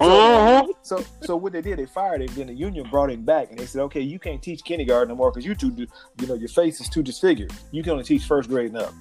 [0.00, 0.68] Mhm.
[0.82, 2.28] So so what they did, they fired him.
[2.34, 5.14] Then the union brought him back and they said, okay, you can't teach kindergarten no
[5.14, 5.86] more because you two, do,
[6.20, 7.50] you know, your face is too disfigured.
[7.70, 8.92] You can only teach first grade and up.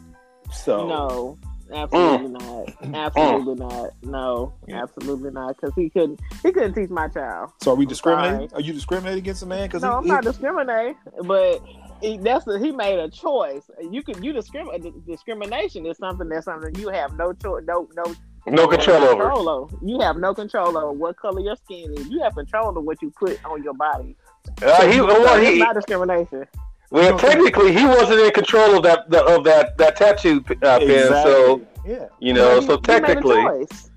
[0.54, 1.38] So No,
[1.73, 2.69] absolutely not.
[2.95, 3.89] Absolutely not.
[4.04, 4.84] No, Yeah.
[4.84, 5.58] absolutely not.
[5.58, 6.17] Because he couldn't.
[6.41, 7.49] He couldn't teach my child.
[7.62, 8.54] so are we I'm discriminating?
[8.54, 9.67] Are you discriminating against a man?
[9.67, 11.62] Because No, I'm he, not discriminating, but
[12.06, 13.63] he, that's the, he made a choice.
[13.82, 15.06] You can you discriminate.
[15.06, 18.15] Discrimination is something that's something you have no choice, no no
[18.48, 19.24] No control over.
[19.24, 19.76] control over.
[19.84, 22.08] You have no control over what color your skin is.
[22.08, 24.15] You have control over what you put on your body.
[24.62, 26.46] Uh, he, So well, he, not discrimination.
[26.91, 31.12] well, technically, he wasn't in control of that the, of that that tattoo uh, pen.
[31.24, 33.89] So yeah, you know, He- so he made a technically, choice.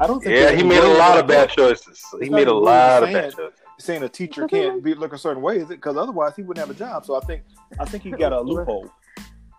[0.00, 0.36] I don't think.
[0.36, 2.00] yeah, he made a lot of bad choices.
[2.20, 3.57] He made a lot of bad choices.
[3.78, 5.76] Saying a teacher can't be look a certain way, is it?
[5.76, 7.04] Because otherwise he wouldn't have a job.
[7.06, 7.42] So I think
[7.78, 8.90] I think he got a loophole.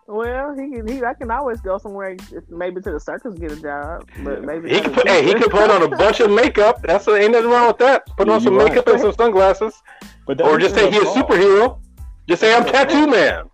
[0.08, 0.88] Well, he can.
[0.88, 2.18] He I can always go somewhere,
[2.50, 5.34] maybe to the circus, get a job, but maybe He not could put, hey, he
[5.34, 5.44] teacher.
[5.44, 6.82] could put on a bunch of makeup.
[6.82, 8.08] That's ain't nothing wrong with that.
[8.18, 8.72] Put Yeah, on some you're right.
[8.72, 9.82] makeup and some sunglasses,
[10.26, 11.80] But or just say he's a superhero.
[12.28, 13.50] Just say I'm Tattoo Man.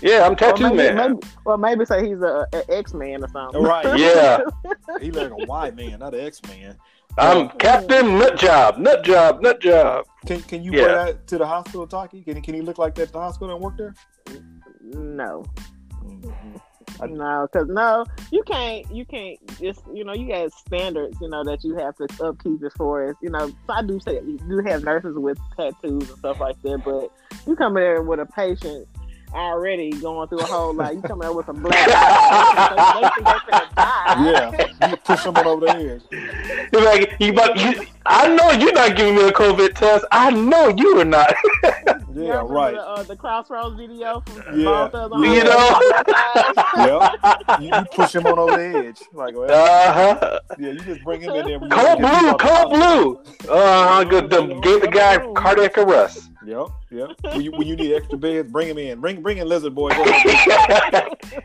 [0.00, 0.96] Yeah, I'm Or Tattoo maybe, Man.
[0.96, 3.62] maybe, or maybe say he's a, a X Man or something.
[3.62, 3.84] Right.
[3.98, 4.40] Yeah,
[5.00, 6.76] He like a white man, not an X man.
[7.18, 9.42] I'm Captain Nutjob, Nutjob, Nut Job.
[9.42, 10.06] Nut Job.
[10.26, 10.82] Can can you Yeah.
[10.82, 12.22] wear that to the hospital, Taki?
[12.22, 13.94] Can can he look like that at the hospital and work there?
[14.82, 15.44] No,
[16.04, 16.56] Mm-hmm.
[17.02, 18.90] I- no, because no, you can't.
[18.90, 22.62] You can't just you know you got standards you know that you have to upkeep
[22.64, 23.48] as far as you know.
[23.48, 27.10] So I do say you do have nurses with tattoos and stuff like that, but
[27.46, 28.88] you come in there with a patient
[29.32, 33.32] already going through a whole like you coming out with some black they think they
[33.32, 34.68] finna die.
[34.80, 36.02] Yeah, you push someone over the edge.
[36.72, 40.04] You're like, you, but you, I know you're not giving me a COVID test.
[40.12, 41.34] I know you are not.
[42.28, 42.74] Yeah, Remember right.
[42.74, 44.68] The, uh, the Crossroads video from Yeah.
[44.92, 45.80] On You know?
[46.76, 47.14] Yep.
[47.60, 49.00] You, you push him on over the edge.
[49.12, 50.40] Like, well, Uh huh.
[50.58, 51.58] yeah, you just bring him in there.
[51.70, 53.20] Cold blue, cold blue.
[53.50, 54.04] Uh huh.
[54.04, 54.30] Good.
[54.30, 56.30] Them gave the guy cardiac arrest.
[56.46, 57.10] Yep, yep.
[57.22, 59.00] When you, when you need extra beds, bring him in.
[59.00, 59.90] Bring bring in Lizard Boy.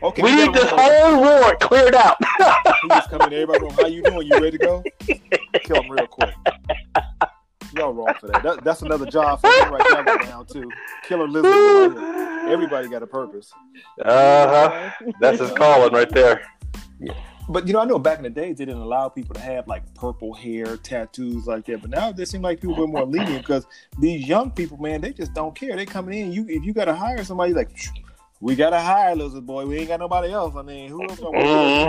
[0.02, 2.16] Okay, we you need got this whole ward cleared out.
[2.20, 3.18] He's coming.
[3.20, 3.32] come.
[3.32, 4.26] Everybody, going, how you doing?
[4.26, 4.84] You ready to go?
[5.62, 6.34] Kill him real quick.
[7.76, 8.42] Y'all wrong for that.
[8.42, 10.02] that that's another job for me right now.
[10.02, 10.70] Right now too.
[11.02, 12.00] Killer Lizard Boy.
[12.48, 13.52] Everybody got a purpose.
[14.04, 14.90] Uh huh.
[15.20, 16.42] That's his calling right there.
[17.00, 17.14] Yeah.
[17.48, 19.68] But you know, I know back in the days they didn't allow people to have
[19.68, 21.82] like purple hair, tattoos like that.
[21.82, 23.66] But now they seem like people are more lenient because
[23.98, 25.76] these young people, man, they just don't care.
[25.76, 26.32] They coming in.
[26.32, 27.70] You if you gotta hire somebody, like
[28.40, 29.64] we gotta hire Lizard Boy.
[29.66, 30.54] We ain't got nobody else.
[30.56, 31.38] I mean, who else gonna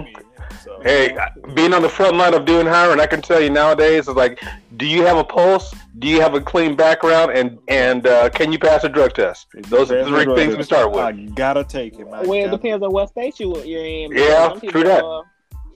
[0.06, 0.24] work?
[0.64, 1.18] So, Hey,
[1.54, 4.42] being on the front line of doing hiring, I can tell you nowadays is like,
[4.78, 5.74] do you have a pulse?
[6.00, 7.32] Do you have a clean background?
[7.32, 9.48] And and uh, can you pass a drug test?
[9.70, 11.00] Those are the three Drug things we start with.
[11.00, 12.10] I gotta take it.
[12.10, 12.28] man.
[12.28, 14.12] Well, it depends on what state you you're in.
[14.12, 15.04] Yeah, Some true that.
[15.04, 15.24] uh,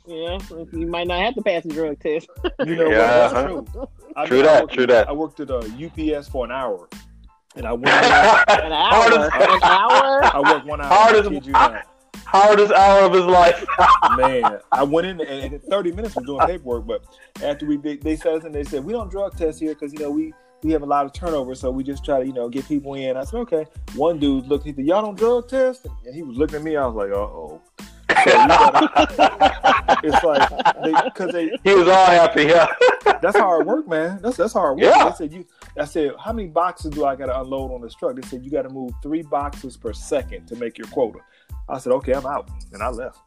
[0.08, 0.39] yeah,
[0.73, 2.27] you might not have to pass a drug test.
[2.65, 2.97] You know, Yeah, what?
[2.97, 3.47] that's uh-huh.
[3.47, 3.88] true.
[4.15, 5.08] I True that, worked true that.
[5.08, 5.60] I worked at a
[6.17, 6.89] UPS for an hour,
[7.55, 7.88] and I went.
[7.89, 10.23] An hour, as, an hour.
[10.23, 10.88] I worked one hour.
[10.88, 11.85] Hard I kid you not.
[12.15, 13.65] hardest hour of his life.
[14.17, 17.03] Man, I went in and in 30 minutes was doing paperwork, but
[17.43, 19.93] after we they, they said us and they said we don't drug test here because
[19.93, 22.33] you know we we have a lot of turnover, so we just try to you
[22.33, 23.17] know get people in.
[23.17, 23.65] I said okay.
[23.95, 26.75] One dude looked, he said y'all don't drug test, and he was looking at me.
[26.75, 27.62] I was like, uh oh.
[28.23, 32.43] So you gotta, it's like because they, he was all happy.
[32.43, 32.67] Yeah.
[33.21, 34.19] that's hard work, man.
[34.21, 34.86] That's that's hard work.
[34.86, 35.10] Yeah.
[35.10, 35.45] They said you.
[35.77, 38.15] I said, how many boxes do I got to unload on this truck?
[38.15, 41.19] They said you got to move three boxes per second to make your quota.
[41.67, 43.19] I said, okay, I'm out, and I left.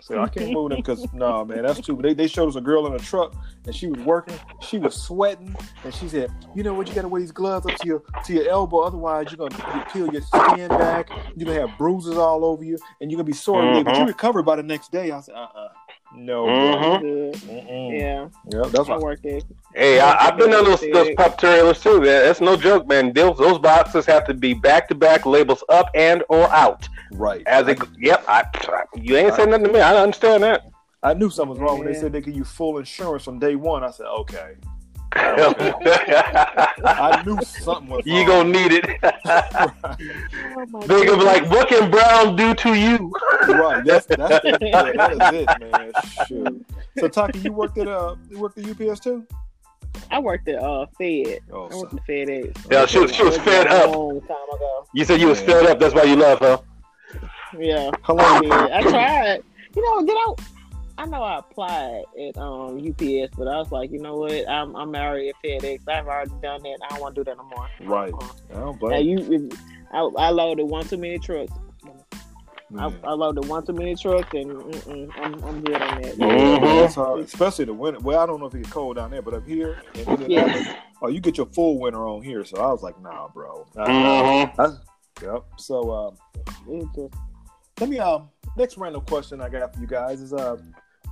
[0.00, 1.96] So I can't move them because no, man, that's too.
[2.00, 3.34] They, they showed us a girl in a truck
[3.66, 4.38] and she was working.
[4.60, 6.88] She was sweating, and she said, "You know what?
[6.88, 9.62] You got to wear these gloves up to your to your elbow, otherwise you're gonna
[9.72, 11.08] you peel your skin back.
[11.36, 13.62] You're gonna have bruises all over you, and you're gonna be sore.
[13.64, 14.08] today, But you Mhm.
[14.08, 15.68] recover by the next day." I said, "Uh, uh
[16.14, 17.00] no, Mhm.
[17.00, 17.34] Good.
[17.42, 17.98] Mm-mm.
[17.98, 19.40] Yeah, yeah, that's I why." worked there.
[19.74, 22.00] Hey, I, I've been on those those pop trailers too.
[22.00, 22.24] Man.
[22.24, 23.12] That's no joke, man.
[23.12, 26.88] Those those boxes have to be back to back labels up and or out.
[27.12, 27.42] Right.
[27.46, 28.24] As it, yep.
[28.28, 28.44] I,
[28.94, 29.80] you ain't saying nothing to me.
[29.80, 30.66] I understand that.
[31.02, 33.56] I knew something was wrong when they said they give you full insurance from day
[33.56, 33.82] one.
[33.82, 34.54] I said, okay.
[35.14, 38.08] I knew something was wrong.
[38.16, 38.86] you gonna need it.
[40.54, 43.10] Oh my They're gonna be like, "What can Brown do to you?"
[43.48, 43.82] right.
[43.84, 45.92] That's that's the, yeah, that is it, man.
[46.26, 46.66] Shoot.
[46.98, 49.26] So Taki, you worked at uh you worked at UPS too?
[50.10, 51.40] I worked at uh Fed.
[51.52, 52.72] Oh, I worked so- at FedEx.
[52.72, 53.94] Yeah, she was- she was That fed a up.
[53.96, 54.86] Long time ago.
[54.94, 55.46] You said you was Yeah.
[55.46, 55.78] fed up.
[55.78, 56.58] That's why you left, huh?
[57.58, 57.90] Yeah.
[58.02, 58.42] how I long?
[58.42, 58.52] did.
[58.52, 59.42] I tried.
[59.76, 60.34] You know, did I?
[60.98, 64.48] I know I applied at um, UPS, but I was like, you know what?
[64.48, 65.80] I'm I'm married at FedEx.
[65.88, 66.78] I've already done that.
[66.84, 67.68] I don't want to do that no more.
[67.80, 68.12] Right.
[68.12, 69.18] Uh, I don't Now blame you.
[69.20, 69.50] you,
[69.92, 71.52] I, I loaded one too many trucks.
[72.78, 73.00] I, Man.
[73.04, 74.50] I loaded one too many trucks, and
[75.16, 76.14] I'm I'm good on that.
[76.16, 76.94] Mhm.
[77.20, 78.00] That's especially the winter.
[78.00, 80.68] Well, I don't know if it gets cold down there, but up here, in Indianapolis,
[81.02, 82.44] oh, you get your full winter on here.
[82.44, 83.66] So I was like, nah, bro.
[83.76, 84.76] I-
[85.22, 85.44] yep.
[85.58, 86.16] So um,
[87.80, 90.56] Let me um next random question I got for you guys is uh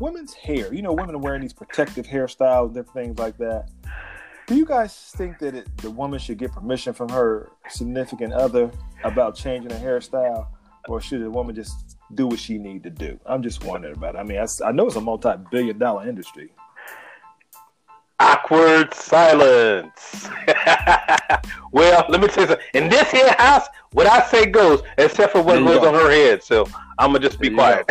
[0.00, 0.72] women's hair.
[0.72, 3.68] You know, women are wearing these protective hairstyles, different things like that.
[4.46, 8.70] Do you guys think that it, the woman should get permission from her significant other
[9.04, 10.48] about changing her hairstyle,
[10.88, 13.18] or should a woman just do what she need to do?
[13.26, 14.18] I'm just wondering about it.
[14.18, 16.50] I mean, I know it's a multi-billion-dollar industry.
[18.18, 20.28] Awkward silence.
[21.72, 22.58] well, let me tell you something.
[22.74, 25.88] In this here house, what I say goes, except for what There goes go.
[25.88, 26.42] on her head.
[26.42, 26.66] So
[26.98, 27.90] I'm gonna just be There you quiet.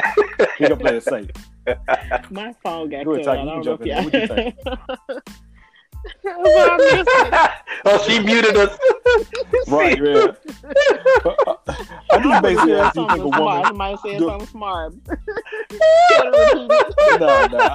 [0.60, 1.30] You can play it safe.
[2.30, 3.43] my phone got Go ahead, cut Ty, out.
[3.45, 4.65] you I can don't jump know in if.
[4.65, 5.21] What y'all-
[7.86, 8.78] oh, she muted us.
[9.68, 10.28] Right, yeah.
[12.12, 13.40] I just basically asked you think a smart.
[13.40, 13.66] woman.
[13.66, 14.94] Somebody said do- something smart.
[15.06, 17.20] Gotta repeat it.
[17.20, 17.70] no, no.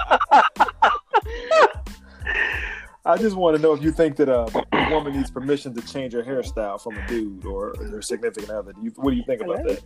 [3.07, 5.83] I just want to know if you think that uh, a woman needs permission to
[5.83, 8.73] change her hairstyle from a dude or her significant other.
[8.73, 9.83] Do you, what do you think about that?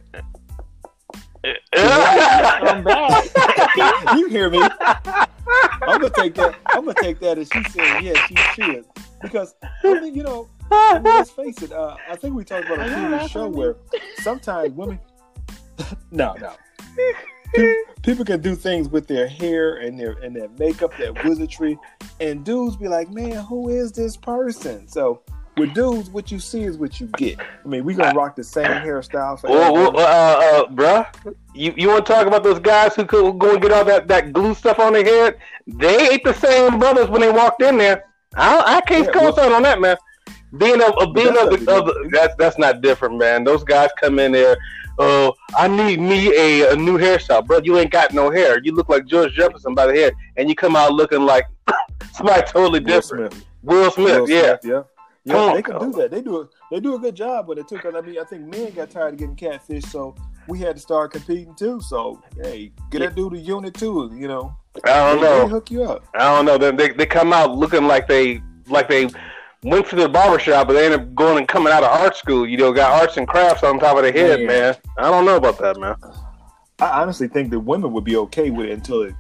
[1.75, 3.25] I'm back.
[4.17, 4.61] you hear me?
[4.61, 6.57] I'm gonna take that.
[6.67, 8.85] I'm gonna take that as she said yes, she should.
[9.23, 11.73] Because I mean, you know, I mean, let's face it.
[11.73, 13.77] Uh, I think we talked about a Are previous show where
[14.17, 14.99] sometimes women.
[16.11, 16.53] no, no.
[17.55, 21.79] Pe- People can do things with their hair and their and their makeup, their wizardry,
[22.21, 25.23] and dudes be like, "Man, who is this person?" So
[25.59, 27.39] with dudes, what you see is what you get.
[27.65, 31.07] I mean, we gonna rock the same hairstyle for Well, well, uh, uh, bruh,
[31.55, 34.09] you you want to talk about those guys who could go and get all that,
[34.09, 35.39] that glue stuff on their head?
[35.67, 38.05] They ain't the same brothers when they walked in there.
[38.35, 39.97] I I can't Yeah, co-sign on that, man.
[40.57, 43.45] Being of, of being That's of, that's that's not different, man.
[43.45, 44.57] Those guys come in there.
[44.99, 47.61] Oh, I need me a, a new hairstyle, bro.
[47.63, 48.61] You ain't got no hair.
[48.63, 51.45] You look like George Jefferson by the head, and you come out looking like
[52.13, 53.33] somebody totally Will different.
[53.33, 53.47] Smith.
[53.63, 54.27] Will Smith, Will.
[54.27, 54.71] Smith, yeah.
[54.71, 54.83] Yeah,
[55.27, 56.11] Come on, they can do that.
[56.11, 57.85] They do a they do a good job, but it took.
[57.85, 60.15] I mean, I think men got tired of getting catfish, so
[60.47, 61.81] we had to start competing too.
[61.81, 64.11] So hey, get that dude a unit too.
[64.15, 65.49] You know, I don't they, they know.
[65.49, 66.05] hook you up.
[66.15, 66.57] I don't know.
[66.57, 69.09] They, they they come out looking like they like they
[69.63, 72.17] went to the barber shop, but they end up going and coming out of art
[72.17, 72.47] school.
[72.47, 74.47] You know, got arts and crafts on top of their head, Man.
[74.47, 74.77] man.
[74.97, 75.97] I don't know about that, man.
[76.81, 79.15] I honestly think that women would be okay with it until it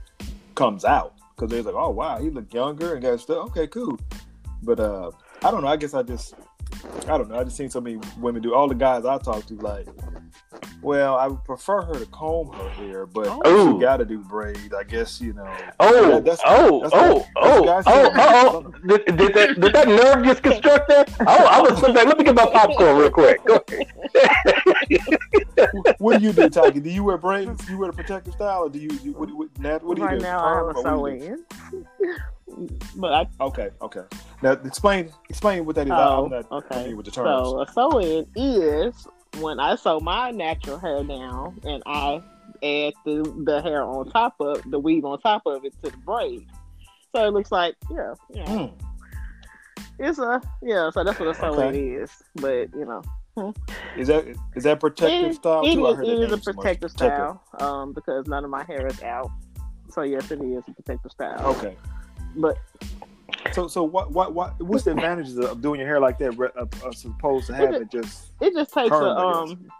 [0.54, 3.48] comes out because they're like, oh wow, he look younger and got stuff.
[3.48, 3.98] Okay, cool.
[4.62, 5.11] But uh,
[5.44, 5.68] I don't know.
[5.68, 6.35] I guess I just
[7.09, 7.38] I don't know.
[7.38, 8.55] I just seen so many women do.
[8.55, 9.87] All the guys I talk to, like,
[10.83, 13.74] well, I would prefer her to comb her hair, but Ooh.
[13.74, 14.72] she got to do braids.
[14.74, 15.48] I guess you know.
[15.81, 18.88] Oh, That- that's- oh, that's oh, what- oh, that's oh, oh, oh.
[18.98, 21.11] Did, did that did that nerve just construct that?
[21.20, 22.05] Oh, I was sitting there.
[22.05, 23.44] Let me get my popcorn real quick.
[23.44, 23.87] Go ahead.
[25.98, 26.81] what do you do, Taki?
[26.81, 27.64] Do you wear braids?
[27.64, 28.90] Do you wear a protective style, or do you?
[29.03, 30.24] you what, what, Nat, what do you right do?
[30.24, 32.16] now, I have a Perm, or sew what do you in.
[32.96, 33.44] But I?
[33.44, 34.02] Okay, okay.
[34.42, 35.92] Now explain explain what that is.
[35.94, 36.94] Oh, I'm not okay.
[36.94, 37.48] with the terms.
[37.48, 39.06] So a sew in is
[39.40, 42.22] when I sew my natural hair down and I
[42.62, 45.96] add the the hair on top of the weave on top of it to the
[45.98, 46.46] braid.
[47.14, 48.44] So it looks like yeah, yeah.
[48.44, 48.72] Mm.
[49.98, 50.90] It's a yeah.
[50.90, 51.78] So that's what a sew in Okay.
[51.78, 52.11] is.
[52.37, 53.54] But you know,
[53.96, 57.42] Is that is that protective it, style it is, it is a so protective style
[57.58, 59.30] um because none of my hair is out.
[59.90, 61.46] So yes, it is a protective style.
[61.46, 61.76] Okay.
[62.36, 62.56] But
[63.52, 66.88] So so what what what what's the advantages of doing your hair like that uh,
[66.88, 69.50] as opposed to having it just it just takes Perm, a, I guess.
[69.50, 69.70] um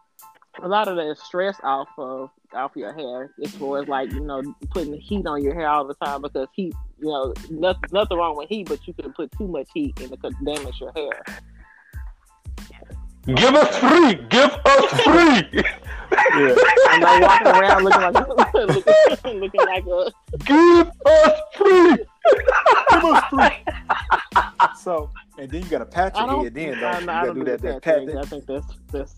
[0.63, 4.21] a lot of that stress off of off your hair as far as like you
[4.21, 8.17] know putting heat on your hair all the time because heat you know nothing, nothing
[8.17, 10.93] wrong with heat but you can put too much heat and it could damage your
[10.97, 11.23] hair
[13.35, 14.15] Give us free.
[14.29, 15.49] Give us free.
[15.53, 16.55] yeah?
[16.89, 20.11] I'm not walking around looking like looking, looking like a
[20.45, 21.97] Give us free.
[22.91, 24.43] Give us free.
[24.81, 26.55] so and then you got to patch I your don't head.
[26.55, 27.07] Then I, don't you?
[27.07, 27.61] Got to don't do do that.
[27.63, 28.07] that, That pat.
[28.07, 28.17] thing.
[28.19, 29.15] I think that's that's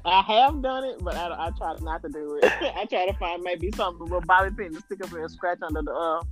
[0.04, 2.44] I have done it but I, I try not to do it
[2.76, 5.30] I try to find maybe something a little bobby pin to stick up there and
[5.30, 6.22] scratch under the uh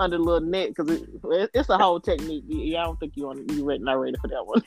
[0.00, 2.44] under the little neck because it, it, it's a whole technique.
[2.48, 4.62] Yeah, I don't think you want you ready not ready for that one.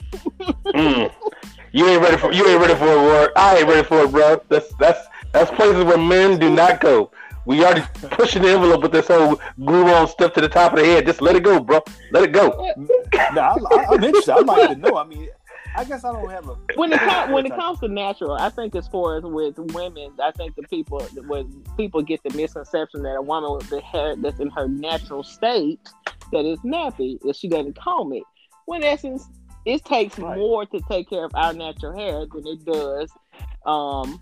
[0.65, 1.11] Mm.
[1.71, 3.31] You ain't ready for you ain't ready for it, Ward.
[3.35, 4.41] I ain't ready for it, bro.
[4.47, 7.11] That's that's that's places where men do not go.
[7.45, 10.79] We already pushing the envelope with this whole glue on stuff to the top of
[10.79, 11.05] the head.
[11.05, 11.81] Just let it go, bro.
[12.11, 12.73] Let it go.
[12.77, 14.33] No, I, I, I'm interested.
[14.33, 14.97] I'd like to know.
[14.97, 15.27] I mean,
[15.75, 16.55] I guess I don't have a.
[16.75, 20.11] when it comes when it comes to natural, I think as far as with women,
[20.21, 24.15] I think the people when people get the misconception that a woman with the hair
[24.15, 25.79] that's in her natural state
[26.31, 28.23] that is nappy if she doesn't comb it.
[28.65, 29.27] When in essence,
[29.65, 30.37] it takes Right.
[30.37, 33.11] more to take care of our natural hair than it does,
[33.65, 34.19] um,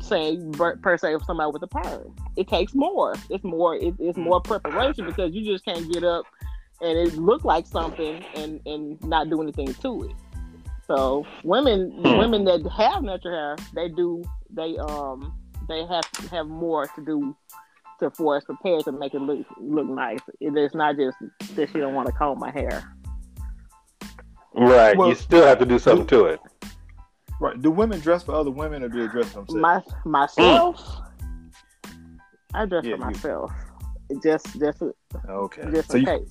[0.00, 2.14] say per per se of somebody with a perm.
[2.36, 3.14] It takes more.
[3.30, 3.76] It's more.
[3.76, 6.24] It, it's more preparation because you just can't get up
[6.80, 10.12] and it look like something and and not do anything to it.
[10.94, 12.18] So women, Hmm.
[12.18, 15.32] women that have natural hair, they do they um
[15.66, 17.34] they have have more to do
[18.00, 20.20] to for us prepared to make it look look nice.
[20.40, 21.16] It is not just
[21.54, 22.82] that she don't want to comb my hair.
[24.54, 24.94] Right.
[24.94, 26.40] Well- you still have to do something to it.
[27.40, 27.60] Right.
[27.60, 29.54] Do women dress for other women or do they dress for themselves?
[29.54, 31.00] My myself,
[32.52, 33.52] I dress Yeah, for myself.
[34.10, 34.82] It Just just
[35.26, 35.70] okay.
[35.72, 36.30] just So in you, case.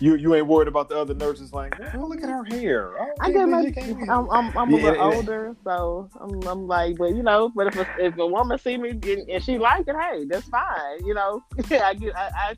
[0.00, 2.92] You you ain't worried about the other nurses like, well, look at her hair.
[2.98, 3.72] Oh, I get my,
[4.08, 7.68] I'm I'm, I'm a Yeah, little older, so I'm, I'm like, but you know, but
[7.68, 11.04] if a, if a woman see me and, and she like it, hey, that's fine.
[11.04, 12.56] You know, I get, I, I,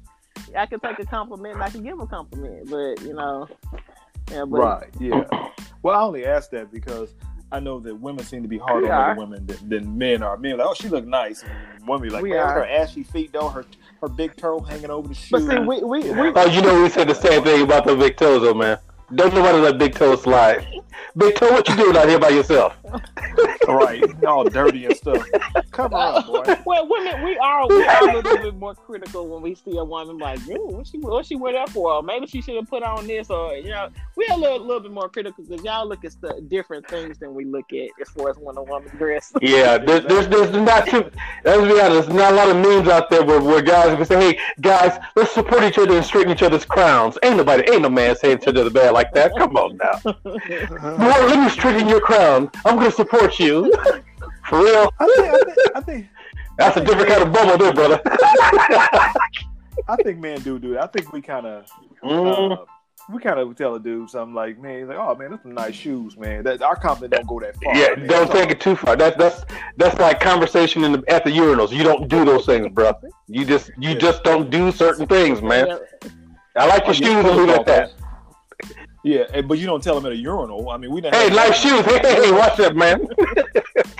[0.63, 3.49] I can take a compliment and I can give a compliment, but you know,
[4.31, 4.89] yeah, but Right.
[4.99, 5.25] Yeah.
[5.83, 7.15] Well, I only asked that because
[7.51, 10.23] I know that women seem to be harder We on other women than, than men
[10.23, 10.37] are.
[10.37, 11.43] Men are like, oh, she look nice.
[11.43, 12.65] And women be like, We man, look at are.
[12.65, 13.49] her ashy feet though.
[13.49, 13.65] Her
[14.01, 15.33] her big toe hanging over the shoe.
[15.33, 17.97] but see, we, we, we, Oh, you know we said the same thing about the
[17.97, 18.79] big toes, though, man.
[19.15, 20.67] Don't nobody let big toe slide.
[21.17, 22.77] Big toe, what you doing out here by yourself?
[23.69, 25.25] right, all dirty and stuff.
[25.71, 26.57] Cover up, boy.
[26.65, 29.85] well, women, we are we are a little bit more critical when we see a
[29.85, 32.03] woman like, ooh, what she what she wear that for?
[32.03, 34.93] Maybe she should have put on this, or you know, we're a little, little bit
[34.93, 38.31] more critical because y'all look at st- different things than we look at as far
[38.31, 39.33] as when a woman dress.
[39.41, 41.11] Yeah, there's, there's, there's not too.
[41.45, 44.05] Let's be honest, there's not a lot of memes out there where, where guys can
[44.05, 47.83] say, "Hey, guys, let's support each other and straighten each other's crowns." Ain't nobody, ain't
[47.83, 49.33] no man saying to the bad like that.
[49.39, 52.51] Come on now, Boy, let me straighten your crown.
[52.65, 53.73] I'm gonna support you.
[54.49, 56.07] For real, I think, I think, I think,
[56.59, 58.01] that's a different kind of bubble, there, brother.
[59.89, 60.79] I think men do do it.
[60.79, 61.67] I think we kind of,
[62.03, 62.53] Mm.
[62.53, 62.65] uh,
[63.13, 65.55] we kind of tell a dude something like, man, he's like, oh man, that's some
[65.55, 66.45] nice shoes, man.
[66.45, 67.77] That our compliment don't go that far.
[67.77, 68.97] Yeah, I mean, don't that's take it too far.
[68.97, 69.45] That's that's
[69.77, 71.71] that's like conversation in the at the urinals.
[71.73, 72.93] You don't do those things, bro.
[73.27, 73.99] You just you Yeah.
[73.99, 75.67] just don't do certain things, man.
[75.69, 75.77] Yeah.
[76.57, 77.93] I like your Oh, yeah, shoes and leave it at that.
[79.05, 80.71] Yeah, but you don't tell them at a urinal.
[80.71, 81.15] I mean, we don't.
[81.15, 81.85] Hey, nice shoes.
[81.85, 83.07] Hey, watch that, man.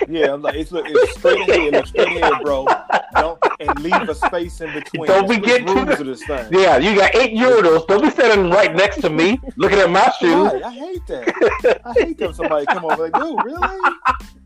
[0.09, 2.65] Yeah, I'm like it's, look, it's straight ahead, look straight ahead, bro.
[3.13, 5.05] Don't and leave a space in between.
[5.05, 6.47] Don't be getting to this thing.
[6.51, 7.85] Yeah, you got eight urinals.
[7.87, 10.51] Don't be standing right next to me, looking at my shoes.
[10.51, 11.81] Right, I hate that.
[11.85, 12.33] I hate them.
[12.33, 13.95] Somebody come over like, dude, really?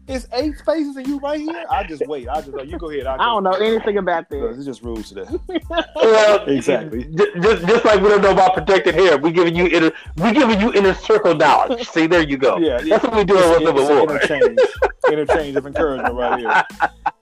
[0.06, 1.64] It's eight spaces and you right here.
[1.70, 2.28] I just wait.
[2.28, 3.06] I just like you go ahead.
[3.06, 4.58] I, I don't know anything about this.
[4.58, 5.24] It's just rules today.
[5.48, 5.90] that.
[5.96, 7.06] Well, Exactly.
[7.16, 10.60] Just, just like we don't know about protected hair, we giving you inner, we giving
[10.60, 11.88] you inner circle knowledge.
[11.94, 12.58] See, there you go.
[12.58, 12.98] Yeah, yeah.
[12.98, 14.16] That's what we doing with It's number one.
[14.16, 14.60] interchange,
[15.10, 16.64] interchange of encouragement right here.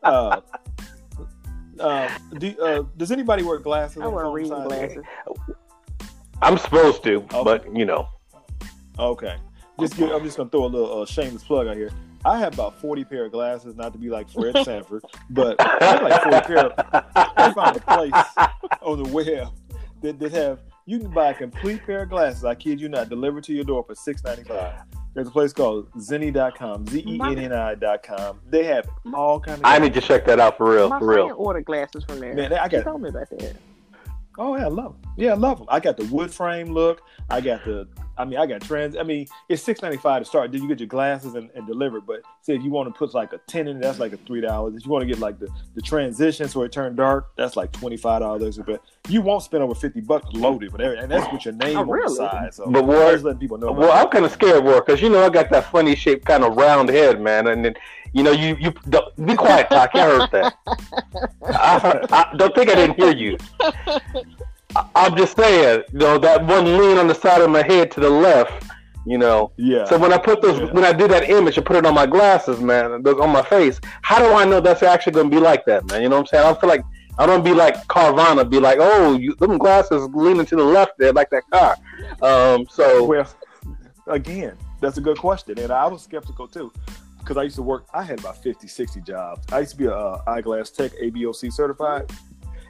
[0.01, 0.41] Uh,
[1.79, 2.09] uh,
[2.39, 4.01] do, uh, does anybody wear glasses?
[4.01, 5.03] I wear reading glasses.
[6.41, 7.43] I'm supposed to, Okay.
[7.43, 8.07] but you know,
[8.97, 9.35] Okay.
[9.79, 11.91] Just give, I'm just gonna throw a little uh, shameless plug out here.
[12.23, 15.85] I have about 40 pair of glasses, not to be like Fred Sanford, but I
[15.85, 16.57] have like 40 pair.
[16.67, 16.73] Of,
[17.15, 18.47] I found a place
[18.81, 19.49] on the web
[20.01, 22.43] that, that have you can buy a complete pair of glasses.
[22.43, 24.81] I kid you not, delivered to your door for six ninety five.
[25.13, 28.39] There's a place called Zenni.com, Z E N N I.com.
[28.49, 29.65] They have all kind of.
[29.65, 31.35] I need to check that out for real, My for friend real.
[31.37, 32.33] Order glasses from there.
[32.33, 32.83] Man, I She got.
[32.85, 33.55] told me about that.
[34.37, 35.10] Oh yeah, I love them.
[35.17, 35.67] Yeah, I love them.
[35.69, 37.01] I got the wood frame look.
[37.29, 37.87] I got the.
[38.17, 38.95] I mean, I got trans.
[38.95, 40.51] I mean, it's six ninety five to start.
[40.51, 42.05] Then you get your glasses and, and delivered.
[42.05, 44.41] But say if you want to put like a ten in that's like a three
[44.41, 44.75] dollars.
[44.75, 47.71] If you want to get like the the transition so it turned dark, that's like
[47.71, 48.57] twenty five dollars.
[48.59, 51.81] But you won't spend over fifty bucks loaded, but and that's with your name Oh,
[51.81, 52.07] on really?
[52.07, 52.53] the side.
[52.53, 53.71] So But I'm just letting people know.
[53.71, 56.43] Well, I'm kind of scared, war, because you know I got that funny shaped kind
[56.43, 57.73] of round head, man, and then
[58.13, 59.99] you know you you don't, be quiet, Taki.
[59.99, 60.53] I heard that.
[61.55, 63.37] I, heard, I don't think I didn't hear you.
[64.95, 67.99] I'm just saying, you know, that one lean on the side of my head to
[67.99, 68.65] the left,
[69.05, 69.51] you know.
[69.57, 69.85] yeah.
[69.85, 70.71] So when I put those, Yeah.
[70.71, 73.41] when I do that image and put it on my glasses, man, those on my
[73.43, 76.01] face, how do I know that's actually going to be like that, man?
[76.01, 76.43] You know what I'm saying?
[76.43, 76.83] I don't feel like
[77.19, 80.93] I don't be like Carvana, be like, oh, you, them glasses leaning to the left
[80.97, 81.75] there, like that car.
[82.21, 83.27] Um, so Well,
[84.07, 85.59] again, that's a good question.
[85.59, 86.71] And I was skeptical too.
[87.19, 89.45] Because I used to work, I had about 50, 60 jobs.
[89.51, 92.09] I used to be a uh, eyeglass tech, ABOC certified.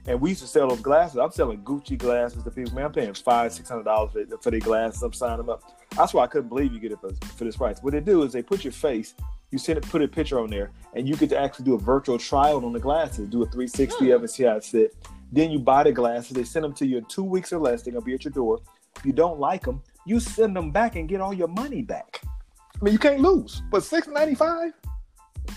[0.07, 1.17] And we used to sell those glasses.
[1.17, 2.73] I'm selling Gucci glasses to people.
[2.73, 5.01] Man, I'm paying five, six hundred dollars for, for their glasses.
[5.03, 5.63] I'm signing them up.
[5.95, 7.77] That's why I couldn't believe you get it for, for this price.
[7.81, 9.13] What they do is they put your face,
[9.51, 11.79] you send it, put a picture on there, and you get to actually do a
[11.79, 13.29] virtual trial on the glasses.
[13.29, 14.25] Do a 360 of hmm.
[14.25, 14.95] it, see how it fit.
[15.31, 16.31] Then you buy the glasses.
[16.31, 17.83] They send them to you in two weeks or less.
[17.83, 18.59] They're gonna be at your door.
[18.97, 22.21] If you don't like them, you send them back and get all your money back.
[22.25, 23.61] I mean, you can't lose.
[23.69, 24.73] But six ninety five,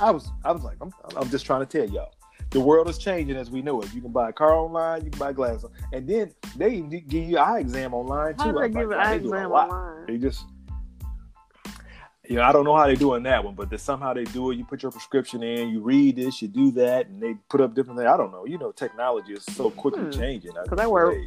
[0.01, 2.13] I was, I was like, I'm, I'm just trying to tell y'all,
[2.55, 3.93] the world is changing as we know it.
[3.93, 7.37] You can buy a car online, you can buy glasses, and then they give you
[7.37, 8.45] eye exam online too.
[8.45, 10.07] How do they give like, an eye they exam online?
[10.07, 10.47] They just,
[12.29, 14.53] you know, I don't know how they're doing that one, but there's somehow they do
[14.53, 14.57] it.
[14.57, 17.75] You put your prescription in, you read this, you do that, and they put up
[17.75, 18.09] different things.
[18.09, 18.47] I don't know.
[18.47, 20.11] You know, technology is so quickly Hmm.
[20.13, 20.53] changing.
[20.69, 21.27] 'Cause I wear-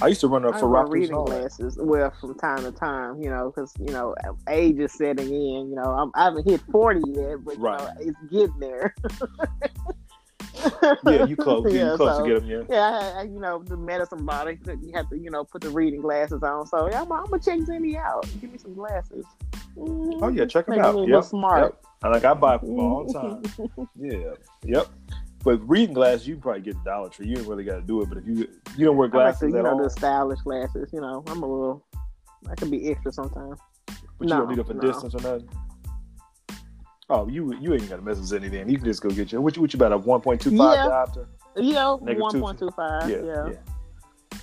[0.00, 1.78] I used to run up for Rockers reading glasses.
[1.80, 4.16] Well, from time to time, you know, because you know,
[4.48, 5.70] age is setting in.
[5.70, 8.94] You know, I'm, I haven't hit forty yet, but you know, it's getting there.
[11.06, 11.72] Yeah, you close.
[11.72, 12.50] Yeah, Yeah, you close so- to get them.
[12.50, 12.62] Yeah.
[12.68, 14.52] Yeah, I, I, you know, the medicine bottle.
[14.52, 16.66] you have to, you know, put the reading glasses on.
[16.66, 18.26] So yeah, I'm, I'm gonna check Zenni out.
[18.40, 19.24] Give me some glasses.
[19.78, 21.08] Oh yeah, check them Make out.
[21.08, 21.24] Yep.
[21.24, 21.62] smart.
[21.62, 21.84] Yep.
[22.04, 23.88] I like I buy them all the time.
[23.96, 24.34] Yeah.
[24.64, 24.88] Yep.
[25.44, 27.26] But reading glasses, you can probably get Dollar Tree.
[27.26, 28.08] You ain't really got to do it.
[28.08, 30.90] But if you you don't wear I like glasses you know, all, the stylish glasses.
[30.92, 31.84] You know, I'm a little,
[32.48, 33.58] I can be extra sometimes.
[33.86, 34.80] but you no, don't need them for no.
[34.80, 35.48] distance or nothing.
[37.12, 38.70] Oh, you you ain't got to mess with anything.
[38.70, 40.56] You can just go get your what you, what you about a one point two
[40.56, 40.86] five Yeah.
[40.86, 41.26] diopter?
[41.56, 42.40] You know, Negative one two.
[42.40, 43.10] point two five.
[43.10, 43.48] Yeah, Yeah.
[43.48, 44.38] yeah.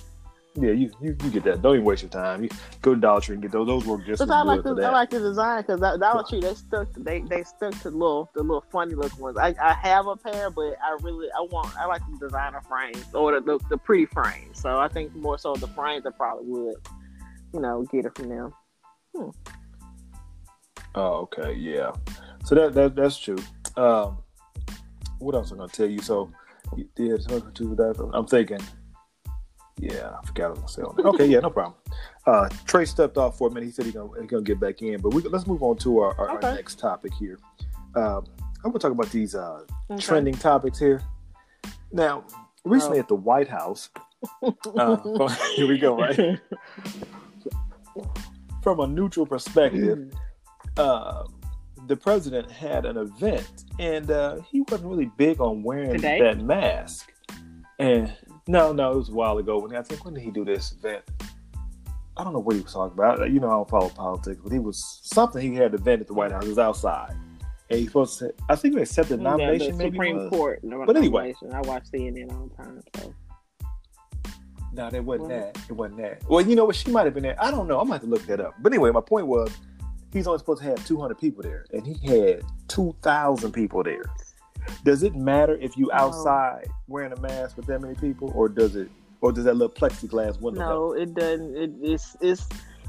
[0.56, 1.62] Yeah, you, you you get that.
[1.62, 2.42] Don't even waste your time.
[2.44, 2.50] You
[2.82, 3.66] go to Dollar Tree and get those.
[3.68, 4.90] Those work just as But I good like for the that.
[4.90, 8.42] I like the design because Dollar Tree they stuck they they stuck to little the
[8.42, 9.36] little funny looking ones.
[9.36, 13.04] I, I have a pair, but I really I want I like the designer frames
[13.14, 14.60] or the, the, the pretty frames.
[14.60, 16.74] So I think more so the frames I probably would
[17.54, 18.52] you know get it from them.
[19.16, 19.30] Hmm.
[20.96, 21.92] Oh, okay, yeah.
[22.44, 23.38] So that, that that's true.
[23.76, 24.18] Um,
[25.18, 26.00] what else I'm gonna tell you?
[26.00, 26.30] So,
[26.76, 27.24] you did
[28.12, 28.60] I'm thinking.
[29.78, 31.02] Yeah, I forgot what I was gonna say.
[31.08, 31.74] Okay, yeah, no problem.
[32.26, 33.66] Uh, Trey stepped off for a minute.
[33.66, 36.00] He said he's gonna, he gonna get back in, but we let's move on to
[36.00, 36.48] our, our, Okay.
[36.48, 37.38] our next topic here.
[37.94, 38.24] Um,
[38.64, 40.00] I'm gonna talk about these uh, Okay.
[40.02, 41.02] trending topics here.
[41.92, 42.24] Now,
[42.64, 43.00] recently Oh.
[43.00, 43.88] at the White House,
[44.42, 45.98] uh, here we go.
[45.98, 46.38] Right
[48.62, 50.12] from a neutral perspective,
[50.76, 51.24] uh,
[51.90, 56.20] the president had an event, and uh, he wasn't really big on wearing Today?
[56.20, 57.12] that mask.
[57.80, 58.12] And
[58.46, 59.58] no, no, it was a while ago.
[59.58, 61.02] When I think when did he do this event?
[62.16, 63.28] I don't know what he was talking about.
[63.32, 65.42] You know, I don't follow politics, but he was something.
[65.42, 66.44] He had an event at the White House.
[66.44, 67.16] It was outside,
[67.70, 68.32] and he's supposed to.
[68.48, 69.76] I think they accepted The- nomination.
[69.76, 70.30] the Supreme was.
[70.30, 70.60] Court.
[70.62, 71.34] no- But anyway.
[71.52, 72.80] I watch CNN all the time.
[72.98, 73.12] So
[74.72, 75.54] No, that wasn't What?
[75.54, 75.58] that.
[75.68, 76.22] It wasn't that.
[76.28, 76.76] Well, you know what?
[76.76, 77.36] She might have been there.
[77.42, 77.80] I don't know.
[77.80, 78.54] I'm have to look that up.
[78.60, 79.50] But anyway, my point was,
[80.12, 84.04] he's only supposed to have 200 people there, and he had 2,000 people there.
[84.84, 85.94] Does it matter if you No.
[85.94, 88.90] outside wearing a mask with that many people, or does it,
[89.20, 90.60] or does that little plexiglass window?
[90.60, 90.70] help?
[90.70, 91.56] no, it doesn't.
[91.56, 92.48] It, it's it's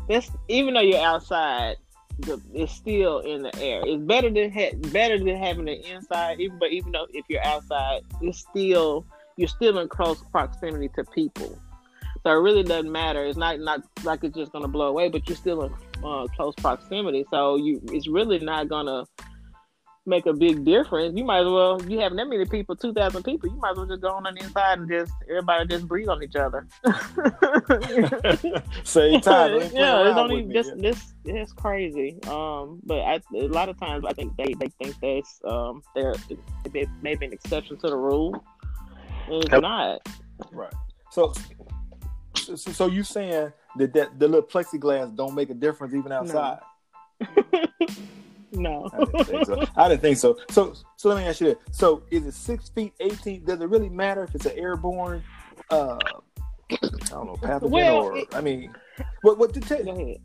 [0.09, 1.77] it's even though you're outside,
[2.19, 3.81] the, it's still in the air.
[3.85, 6.39] It's better than ha- better than having it inside.
[6.41, 9.05] Even but even though if you're outside, it's still
[9.37, 11.57] you're still in close proximity to people.
[12.23, 13.25] So it really doesn't matter.
[13.25, 16.53] It's not not like it's just gonna blow away, but you're still in uh, close
[16.55, 17.25] proximity.
[17.29, 19.05] So you it's really not gonna
[20.05, 21.15] make a big difference.
[21.17, 23.49] You might as well you have that many people, two thousand people.
[23.49, 26.23] You might as well just go on the inside and just everybody just breathe on
[26.23, 26.67] each other.
[28.83, 29.61] Same time.
[29.73, 30.81] Yeah, it's only with me.
[30.81, 32.17] this it's crazy.
[32.27, 36.15] Um, but I, a lot of times I think they they think that's um they're
[36.71, 38.43] they may be an exception to the rule.
[39.27, 39.61] And it's Yep.
[39.61, 40.09] not.
[40.51, 40.73] Right.
[41.11, 41.33] So,
[42.45, 46.59] so, so you saying that, that the little plexiglass don't make a difference even outside?
[48.53, 48.89] No.
[48.93, 49.65] I didn't think so.
[49.77, 50.37] I didn't think so.
[50.49, 53.45] So, so let me ask you this: So, is it six feet, eighteen?
[53.45, 55.23] Does it really matter if it's an airborne?
[55.69, 55.97] Uh,
[56.69, 56.77] I
[57.09, 58.73] don't know, pathogen Well, or it- I mean,
[59.21, 59.37] what?
[59.37, 59.53] What?
[59.53, 60.17] To tell, Go ahead.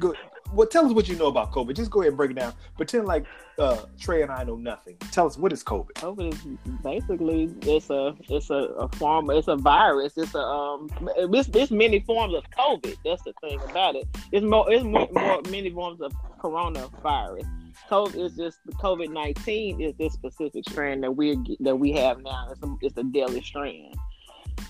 [0.00, 0.16] good.
[0.52, 0.70] What?
[0.70, 1.74] Tell us what you know about COVID.
[1.74, 2.52] Just go ahead and break it down.
[2.76, 3.26] Pretend like
[3.58, 4.96] uh, Trey and I know nothing.
[5.12, 5.92] Tell us what is COVID.
[5.92, 10.16] COVID is basically it's a it's a, a form it's a virus.
[10.16, 12.96] It's a um it's, it's many forms of COVID.
[13.04, 14.06] That's the thing about it.
[14.32, 17.46] It's more it's more, more many forms of coronavirus.
[17.90, 22.22] COVID is just the COVID nineteen is this specific strand that we that we have
[22.22, 22.48] now.
[22.50, 23.96] It's a, it's a deadly strand.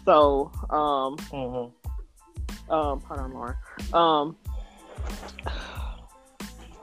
[0.04, 1.16] So um
[2.70, 3.56] um hold on Lauren.
[3.92, 4.36] Um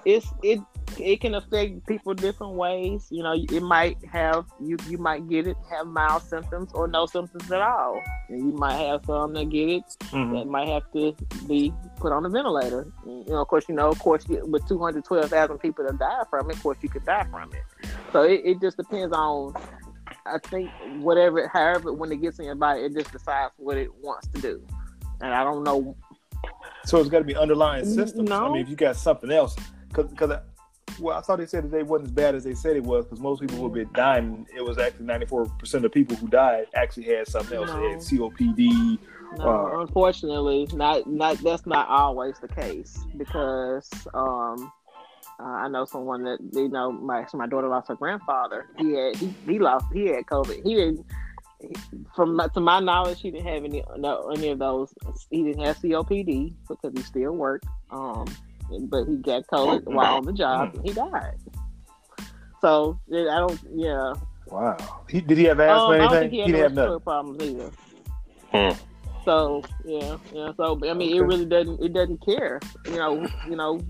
[0.05, 0.59] it's it
[0.97, 3.07] it can affect people different ways.
[3.09, 7.05] You know, it might have you you might get it have mild symptoms or no
[7.05, 10.37] symptoms at all, and you might have some that get it Mhm.
[10.37, 11.13] that might have to
[11.47, 12.87] be put on a ventilator.
[13.05, 15.97] You know, of course, you know, of course, with two hundred twelve thousand people that
[15.97, 17.89] die from it, of course, you could die from it.
[18.13, 19.53] So it, it just depends on.
[20.27, 20.71] I think
[21.01, 24.41] whatever, however, when it gets in your body, it just decides what it wants to
[24.41, 24.65] do.
[25.21, 25.95] And I don't know
[26.85, 28.31] So it's got to be underlying systems.
[28.31, 29.55] I mean, if you got something else,
[29.89, 30.39] because
[30.99, 33.05] well, I thought they said that they wasn't as bad as they said it was,
[33.05, 36.15] because most people who have been dying, it was actually ninety four percent of people
[36.15, 37.69] who died actually had something else.
[37.71, 38.99] They had COPD.
[39.37, 44.71] No, Uh, unfortunately, not not that's not always the case because um,
[45.39, 48.67] uh, I know someone that you know my my daughter lost her grandfather.
[48.77, 50.63] He had he, he lost he had COVID.
[50.63, 51.05] He didn't.
[52.15, 54.93] From my, to my knowledge, he didn't have any no, any of those.
[55.29, 57.67] He didn't have COPD because he still worked.
[57.91, 58.25] Um,
[58.89, 61.37] but he got COVID while on the job and he died.
[62.61, 63.59] So yeah, I don't.
[63.73, 64.13] Yeah,
[64.47, 64.77] Wow.
[65.09, 66.19] He, did he have asthma um, or I don't anything?
[66.21, 66.93] think he had didn't no have nothing.
[66.93, 67.71] respiratory problems either.
[68.73, 69.23] Hmm.
[69.25, 70.51] So yeah, yeah.
[70.55, 71.81] So I mean, it really doesn't.
[71.83, 72.59] It doesn't care.
[72.85, 73.27] You know.
[73.49, 73.81] You know.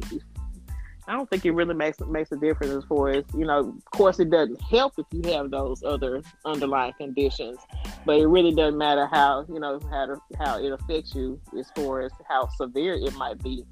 [1.07, 3.59] I don't think it really makes makes a difference as far as you know.
[3.59, 7.59] Of course, it doesn't help if you have those other underlying conditions,
[8.05, 11.69] but it really doesn't matter how you know how to, how it affects you as
[11.75, 13.65] far as how severe it might be.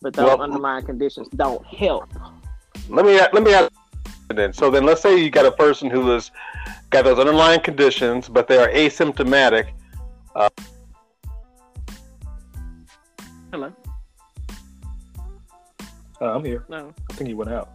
[0.00, 2.08] But those Well- underlying conditions don't help.
[2.88, 3.70] Let me let me ask
[4.28, 4.52] then.
[4.52, 6.30] So then, let's say you got a person who has
[6.90, 9.68] got those underlying conditions, but they are asymptomatic.
[10.34, 10.48] Uh,
[13.52, 13.72] Hello.
[16.22, 16.64] Uh, I'm here.
[16.68, 16.94] No.
[17.10, 17.70] I think he went out.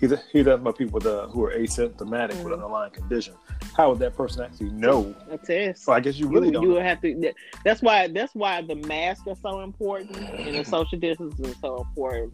[0.00, 2.54] He's he's asking about people with, uh, who are asymptomatic with Mhm.
[2.54, 3.34] underlying condition.
[3.76, 5.14] How would that person actually know?
[5.30, 5.86] A test.
[5.86, 6.62] Well, I guess you really you, don't.
[6.64, 6.80] you know.
[6.80, 7.14] have to.
[7.20, 7.34] that-
[7.64, 8.08] That's why.
[8.08, 12.32] That's why the mask is so important and the social distance is so important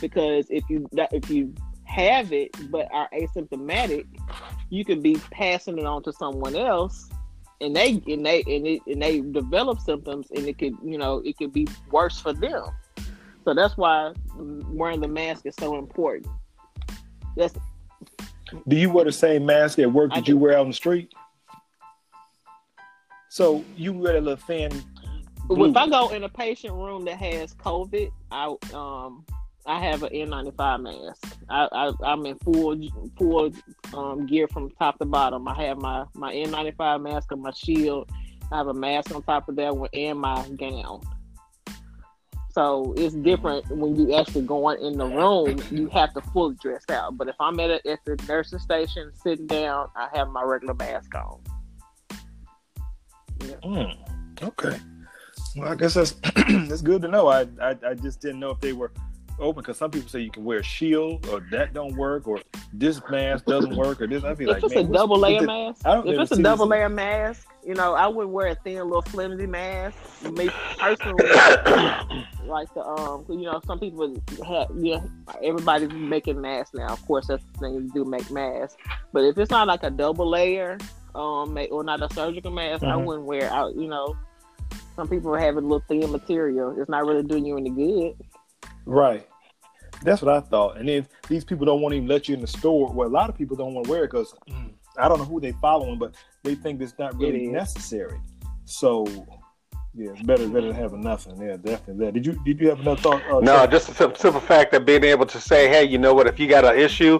[0.00, 1.52] because if you that- if you
[1.84, 4.06] have it but are asymptomatic,
[4.70, 7.10] you could be passing it on to someone else,
[7.60, 11.20] and they and they and, it, and they develop symptoms, and it could you know
[11.24, 12.64] it could be worse for them.
[13.44, 16.32] So that's why wearing the mask is so important.
[17.36, 17.54] That's
[18.68, 21.12] Do you wear the same mask at work that you wear out on the street?
[23.30, 24.70] So you wear a little fan.
[25.46, 25.70] blue.
[25.70, 29.24] if I go in a patient room that has COVID, I um
[29.66, 31.36] I have an N95 mask.
[31.48, 32.76] I, I I'm in full
[33.16, 33.52] full
[33.94, 35.46] um, gear from top to bottom.
[35.46, 38.10] I have my my N95 mask and my shield.
[38.50, 41.00] I have a mask on top of that one and my gown.
[42.52, 45.58] So it's different when you actually going in the room.
[45.70, 47.16] You have to fully dress out.
[47.16, 50.74] But if I'm at, a, at the nursing station sitting down, I have my regular
[50.74, 51.40] mask on.
[53.38, 53.96] Mm,
[54.42, 54.78] okay.
[55.56, 56.12] Well, I guess that's
[56.68, 57.28] that's good to know.
[57.28, 58.92] I, I I just didn't know if they were
[59.40, 62.40] open because some people say you can wear a shield or that don't work or
[62.72, 64.22] this mask doesn't work or this.
[64.24, 66.42] I'd be If like, it's man, a double layer mask, I don't if it's a
[66.42, 69.96] double this- layer mask, you know, I wouldn't wear a thin little flimsy mask.
[70.32, 71.24] Me personally,
[72.46, 74.14] like the um, you know, some people
[74.46, 75.00] have, yeah,
[75.42, 76.88] everybody's making masks now.
[76.88, 78.76] Of course, that's the thing to do, make masks.
[79.12, 80.78] But if it's not like a double layer,
[81.14, 83.04] um, or not a surgical mask, I Mhm.
[83.04, 83.74] wouldn't wear out.
[83.74, 84.16] You know,
[84.96, 86.74] some people have a little thin material.
[86.80, 88.14] It's not really doing you any good.
[88.86, 89.28] Right.
[90.02, 90.78] That's what I thought.
[90.78, 92.90] And then these people don't want to even let you in the store.
[92.92, 94.34] Well, a lot of people don't want to wear it because
[94.96, 97.52] I don't know who they following, but they think it's not really It is.
[97.52, 98.18] necessary.
[98.64, 99.06] So
[99.94, 101.36] yeah, it's better better than having nothing.
[101.40, 102.06] Yeah, definitely.
[102.06, 102.14] That.
[102.14, 103.22] Did you did you have another thought?
[103.28, 103.70] Uh, No, Chuck?
[103.72, 106.26] just the sim- simple fact of being able to say, hey, you know what?
[106.26, 107.18] If you got an issue,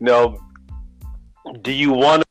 [0.00, 0.40] you know,
[1.62, 2.24] do you want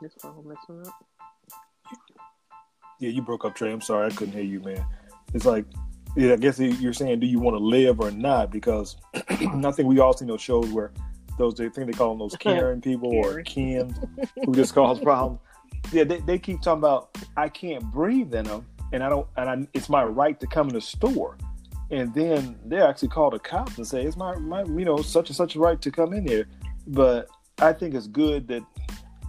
[0.00, 0.94] This phone messing up.
[3.00, 3.72] Yeah, you broke up, Trey.
[3.72, 4.84] I'm sorry, I couldn't hear you, man.
[5.34, 5.64] It's like,
[6.18, 8.50] yeah, I guess you're saying, do you want to live or not?
[8.50, 9.36] Because I
[9.70, 10.90] think we all seen those shows where
[11.38, 13.94] those they think they call them those Karen people or Ken
[14.44, 15.38] who just cause problems.
[15.92, 19.48] Yeah, they, they keep talking about I can't breathe in them, and I don't, and
[19.48, 21.38] I, it's my right to come in the store.
[21.92, 25.30] And then they actually call the cops and say it's my, my, you know, such
[25.30, 26.48] and such right to come in here.
[26.88, 27.28] But
[27.60, 28.62] I think it's good that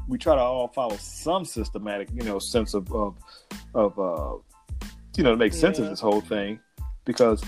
[0.07, 3.15] we try to all follow some systematic, you know, sense of of,
[3.75, 4.37] of uh,
[5.15, 6.59] you know, to make sense of this whole thing,
[7.09, 7.43] because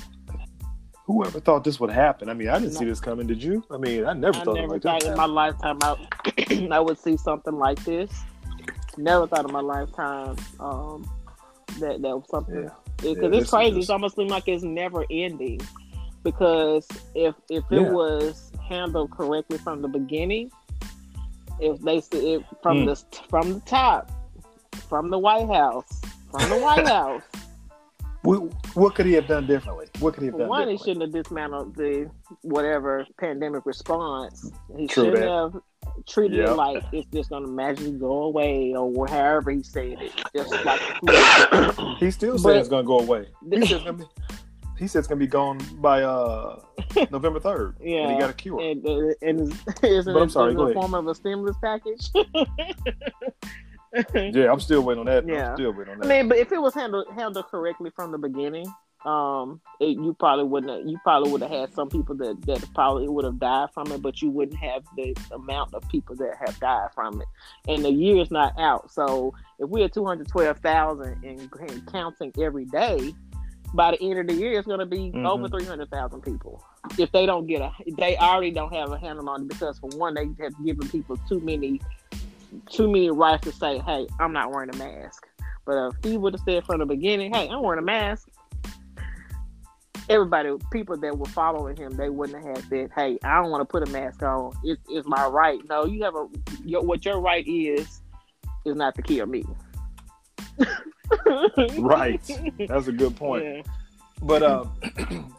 [1.06, 2.30] whoever thought this would happen?
[2.30, 3.28] I mean, I didn't see this coming.
[3.28, 3.64] Did you?
[3.70, 6.80] I mean, I never I thought never it thought like in my lifetime I, I
[6.80, 8.10] would see something like this.
[8.98, 11.08] Never thought in my lifetime um,
[11.80, 12.72] that that was something.
[12.98, 13.70] Because Yeah, this it's crazy.
[13.72, 15.62] just- It's almost seems like it's never ending.
[16.24, 17.92] Because if if it Yeah.
[17.92, 20.52] was handled correctly from the beginning,
[21.60, 22.86] if they it from Mm.
[22.88, 22.96] the
[23.30, 24.12] from the top,
[24.90, 26.02] from the White House,
[26.32, 27.22] from the White House.
[28.24, 29.88] What, what could he have done differently?
[30.00, 32.10] What could he have done one, he shouldn't have dismantled the
[32.44, 34.52] whatever pandemic response.
[34.78, 35.62] He True shouldn't that.
[35.96, 36.50] have treated Yep.
[36.50, 40.12] it like it's just going to magically go away or however he said it.
[40.36, 40.80] Just like.
[42.00, 43.26] He still said it's going to go away.
[43.50, 44.10] He said it's going to be.
[44.78, 46.60] He said it's going to be gone by uh,
[47.12, 47.78] November third.
[47.80, 48.14] and Yeah.
[48.14, 48.60] he got a cure.
[48.60, 51.56] and uh, and is- isn't But I'm it sorry, in the form of a stimulus
[51.62, 52.10] package?
[54.16, 55.28] yeah, I'm still waiting on that.
[55.28, 55.50] Yeah.
[55.50, 58.18] I'm still waiting on I mean, but if it was handled handled correctly from the
[58.18, 58.66] beginning,
[59.06, 60.88] um, it, you probably wouldn't.
[60.88, 64.02] You probably would have had some people that that probably would have died from it,
[64.02, 67.28] but you wouldn't have the amount of people that have died from it.
[67.68, 71.50] And the year is not out, so if we had two hundred twelve thousand and,
[71.92, 73.14] counting every day,
[73.74, 75.28] by the end of the year, it's going to be Mhm.
[75.28, 76.64] over three hundred thousand people.
[76.98, 79.90] If they don't get a, they already don't have a handle on it because for
[79.98, 81.82] one, they have given people too many,
[82.70, 85.28] too many rights to say, "Hey, I'm not wearing a mask."
[85.66, 88.30] But if he would have said from the beginning, "Hey, I'm wearing a mask,"
[90.10, 93.66] everybody, people that were following him, they wouldn't have said, "Hey, I don't want to
[93.66, 94.54] put a mask on.
[94.64, 96.28] It's, it's my right." No, you have a
[96.66, 98.02] your, what your right is
[98.66, 99.44] is not to kill me.
[101.78, 102.22] Right.
[102.70, 103.44] That's a good point.
[103.44, 103.62] Yeah.
[104.22, 104.72] But um,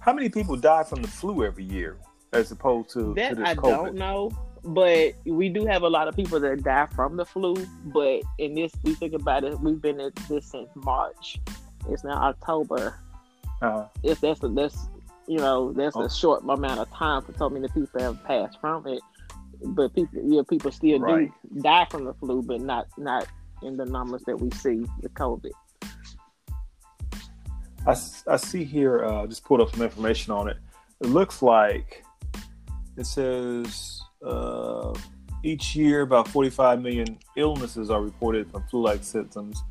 [0.00, 1.96] how many people die from the flu every year,
[2.32, 3.62] as opposed to, to That this I COVID?
[3.62, 4.30] don't know,
[4.64, 7.54] but we do have a lot of people that die from the flu.
[7.86, 11.38] But in this, we think about it, we've been at this since March.
[11.90, 12.98] It's now October.
[13.60, 14.88] Uh, If that's a, that's
[15.26, 16.02] you know that's Oh.
[16.02, 19.00] a short amount of time for so many people have passed from it.
[19.64, 21.30] But people, yeah, people still Right.
[21.54, 23.26] do die from the flu, but not not
[23.62, 25.52] in the numbers that we see with COVID.
[27.86, 27.94] I,
[28.26, 30.56] I see here, uh, just pulled up some information on it.
[31.02, 32.02] It looks like
[32.96, 34.94] it says uh,
[35.42, 39.62] each year about 45 million illnesses are reported from flu-like symptoms,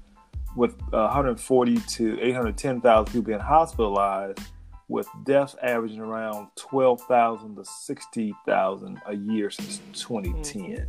[0.56, 4.40] with uh, 140 to 810,000 people being hospitalized,
[4.88, 10.86] with deaths averaging around 12,000 to 60,000 a year since 2010.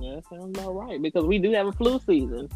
[0.00, 2.48] Yeah, that sounds about right because we do have a flu season.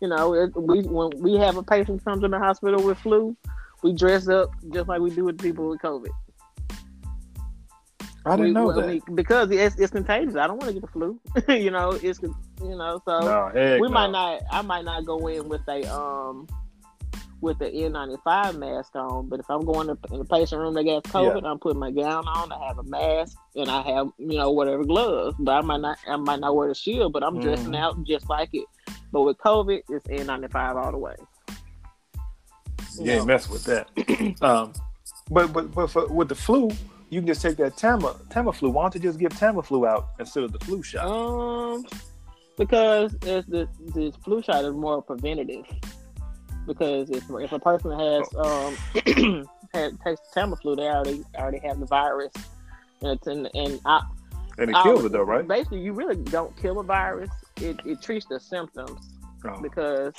[0.00, 3.36] You know, it, we when we have a patient comes in the hospital with flu,
[3.82, 6.10] we dress up just like we do with people with COVID.
[8.26, 8.86] I didn't We- know we- that.
[9.08, 10.36] we- because it's, it's contagious.
[10.36, 11.18] I don't want to get the flu.
[11.48, 13.88] you know, it's you know, so no, we no.
[13.88, 14.42] might not.
[14.50, 16.46] I might not go in with a um
[17.40, 20.84] with the N95 mask on, but if I'm going to, in a patient room that
[20.84, 22.52] got COVID, I'm putting my gown on.
[22.52, 25.36] I have a mask and I have you know whatever gloves.
[25.38, 25.96] But I might not.
[26.06, 27.78] I might not wear the shield, but I'm dressing Mhm.
[27.78, 28.66] out just like it.
[29.12, 31.14] But with COVID, it's N95 all the way.
[32.98, 33.88] You ain't mess with that.
[34.42, 34.72] um,
[35.30, 36.70] but but but for, with the flu,
[37.10, 38.72] you can just take that Tama Tamiflu.
[38.72, 41.06] Why don't you just give Tamiflu out instead of the flu shot?
[41.06, 41.84] Um,
[42.56, 45.64] because it's the the flu shot is more preventative.
[46.66, 51.86] Because if if a person has um had, takes Tamiflu, they already already have the
[51.86, 52.32] virus,
[53.02, 54.02] and it's in, and I,
[54.58, 55.46] and it I- kills it though, right?
[55.46, 57.30] Basically, you really don't kill a virus.
[57.60, 59.00] It it treats the symptoms
[59.44, 59.60] Oh.
[59.60, 60.14] because.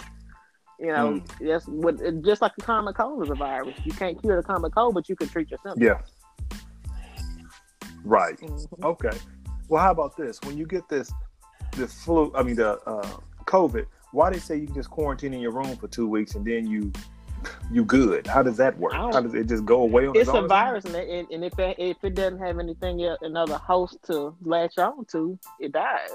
[0.80, 1.46] You know, Hmm.
[1.46, 3.76] that's what just like the common cold is a virus.
[3.84, 5.80] You can't cure the common cold, but you can treat your symptoms.
[5.86, 6.00] Yeah.
[8.04, 8.38] Right.
[8.40, 8.84] Mhm.
[8.84, 9.18] Okay.
[9.70, 10.40] Well, how about this?
[10.44, 11.12] When you get this,
[11.76, 15.40] this flu, I mean the uh, COVID, why they say you can just quarantine in
[15.40, 16.92] your room for two weeks and then you,
[17.72, 18.28] you good?
[18.28, 18.94] How does that work?
[18.94, 21.98] How does it just go away its a virus, and, it, and if it, if
[22.04, 26.10] it doesn't have anything else, another host to latch on to, it dies.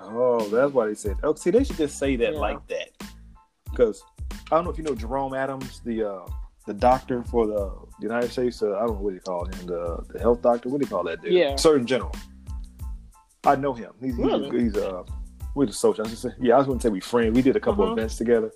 [0.00, 1.16] Oh, that's why they said.
[1.22, 2.38] Oh, see, they should just say that Yeah.
[2.38, 2.90] like that.
[3.70, 4.02] Because
[4.50, 6.26] I don't know if you know Jerome Adams, the uh,
[6.66, 8.62] the doctor for the United States.
[8.62, 10.68] Uh, I don't know what you call him, the the health doctor.
[10.68, 11.32] What do you call that dude?
[11.32, 11.56] Yeah.
[11.56, 12.14] Surgeon General.
[13.44, 13.92] I know him.
[14.00, 14.62] He's he's, Really?
[14.64, 15.02] he's uh,
[15.54, 16.04] we're the social.
[16.06, 17.34] I was just yeah, I was going to say we friends.
[17.34, 17.92] We did a couple Uh-huh.
[17.94, 18.52] events together.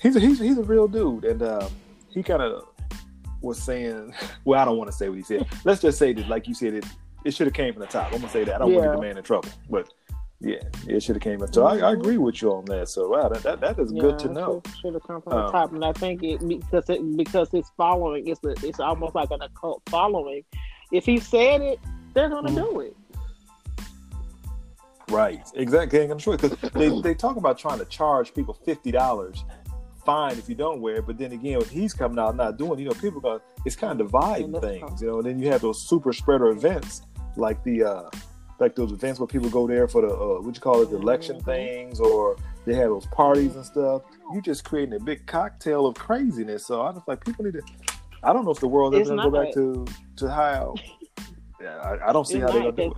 [0.00, 1.68] He's a, he's he's a real dude, and uh,
[2.08, 2.64] he kind of
[3.42, 4.12] was saying.
[4.44, 5.46] Well, I don't want to say what he said.
[5.64, 6.84] Let's just say that, like you said, it
[7.24, 8.12] it should have came from the top.
[8.12, 8.54] I'm gonna say that.
[8.54, 8.94] I don't want to Yeah.
[8.94, 9.92] get the man in trouble, but
[10.40, 10.56] yeah,
[10.86, 11.52] it should have came from.
[11.52, 12.88] So I, I agree with you on that.
[12.88, 14.62] So wow, that that, that is good to know.
[14.80, 17.70] Should have come from Um, the top, and I think it because it because it's
[17.76, 18.26] following.
[18.28, 20.42] It's a, it's almost like an occult following.
[20.92, 21.80] If he said it,
[22.14, 22.72] they're gonna Mhm.
[22.72, 22.96] do it.
[25.08, 26.06] Right, exactly.
[26.06, 29.44] Gonna choice because they, they talk about trying to charge people fifty dollars
[30.04, 32.78] fine if you don't wear it, but then again, if he's coming out not doing,
[32.78, 35.16] you know, people going it's kind of dividing things, you know.
[35.18, 37.02] And then you have those super spreader events
[37.36, 38.10] like the uh
[38.58, 40.96] like those events where people go there for the uh, what you call it, the
[40.96, 41.44] election Mhm.
[41.44, 44.02] things, or they have those parties and stuff.
[44.32, 46.66] You're just creating a big cocktail of craziness.
[46.66, 47.62] So I just like people need to.
[48.22, 49.84] I don't know if the world is going to go back to
[50.16, 50.74] to how.
[51.60, 52.96] Yeah, I, I don't see It's how they're gonna do it.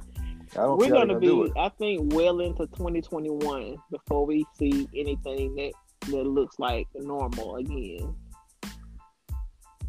[0.53, 1.61] I don't We're see how they're gonna gonna be.
[1.61, 5.73] I think, well into 2021 before we see anything that
[6.11, 8.15] that looks like normal again.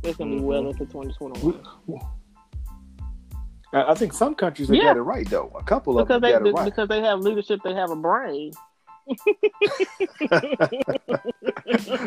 [0.03, 0.72] It's gonna be well Mhm.
[0.72, 1.63] into 2021
[3.74, 4.84] I think some countries have Yeah.
[4.86, 5.51] got it right though.
[5.55, 6.65] A couple of because them they got it right.
[6.65, 7.59] because they have leadership.
[7.63, 8.51] They have a brain.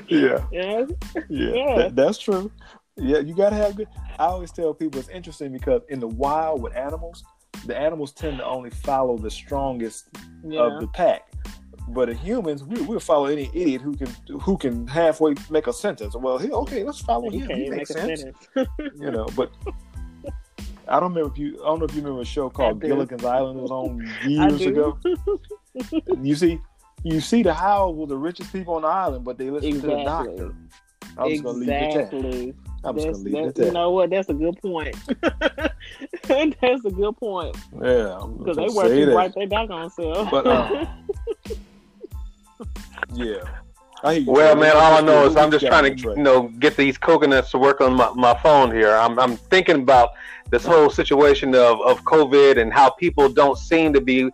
[0.08, 0.84] yeah, Yeah,
[1.28, 2.50] yeah, that- that's true.
[2.96, 3.88] Yeah, you gotta have good.
[4.18, 7.24] I always tell people it's interesting because in the wild with animals,
[7.66, 10.08] the animals tend to only follow the strongest
[10.46, 10.60] yeah.
[10.60, 11.22] of the pack.
[11.88, 14.08] But in humans, we, we'll follow any idiot who can
[14.40, 16.14] who can halfway make a sentence.
[16.14, 17.48] Well, he, okay, let's follow him.
[17.48, 18.20] He makes make a sense.
[18.20, 18.48] sentence.
[19.00, 19.50] You know, but
[20.88, 21.54] I don't remember if you.
[21.62, 22.80] I don't know if you remember a show called.
[22.80, 23.60] Gilligan's Island.
[23.60, 24.98] Was on years ago.
[26.20, 26.60] You see,
[27.02, 29.86] you see the Howells were the richest people on the island, but they listened to
[29.86, 30.54] the doctor.
[31.16, 32.54] I'm just gonna leave it at that.
[32.84, 34.10] I'm just gonna leave it at that's, you know what?
[34.10, 34.96] That's a good point.
[36.22, 40.30] that's a good point Yeah, because they work say you right their doggone self.
[40.30, 40.86] But, uh,
[43.14, 43.42] Yeah.
[44.04, 44.24] I.
[44.26, 47.50] Well, man, all I know is I'm just trying to, you know, get these coconuts
[47.52, 48.94] to work on my, my phone here.
[48.94, 50.10] I'm, I'm thinking about
[50.52, 54.30] this whole situation of, of COVID and how people don't seem to be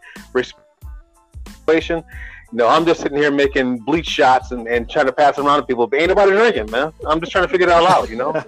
[1.69, 2.05] situation.
[2.51, 5.47] You know, I'm just sitting here making bleach shots and, and trying to pass them
[5.47, 6.93] around to people, but ain't nobody drinking, man.
[7.07, 8.33] I'm just trying to figure it all out, you know.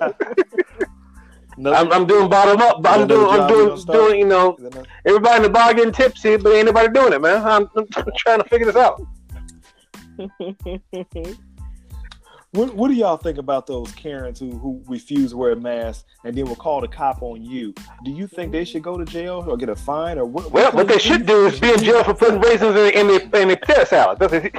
[1.58, 2.80] I'm, I'm doing bottom up.
[2.84, 4.58] I'm doing, I'm doing, doing, you know,
[5.06, 7.46] everybody in the bar getting tipsy, but ain't nobody doing it, man.
[7.46, 9.00] I'm, I'm trying to figure this out.
[12.52, 16.04] What, what do y'all think about those Karens who, who refuse to wear a mask
[16.24, 17.72] and then will call the cop on you?
[18.04, 20.50] Do you think they should go to jail or get a fine or what?
[20.50, 23.20] Well, what they should do is be in jail for putting raisins in, in the
[23.40, 24.18] in the potato salad.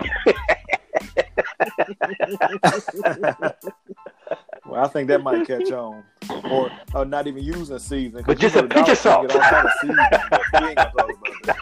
[4.65, 6.05] Well, I think that might catch on,
[6.49, 8.23] or, or not even using season.
[8.25, 9.23] But just a pinch of salt.
[9.23, 11.57] you get all kind of seasoning, but we ain't gonna talk about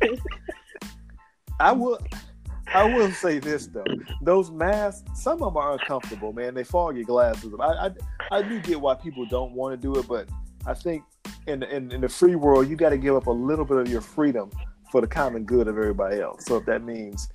[0.00, 0.18] that.
[1.60, 1.98] I will.
[2.74, 3.84] I will say this though:
[4.22, 6.54] those masks, some of them are uncomfortable, man.
[6.54, 7.52] They fog your glasses.
[7.60, 7.90] I, I,
[8.38, 10.28] I do get why people don't want to do it, but
[10.66, 11.04] I think
[11.46, 13.88] in in, in the free world, you got to give up a little bit of
[13.88, 14.50] your freedom
[14.90, 16.44] for the common good of everybody else.
[16.46, 17.28] So if that means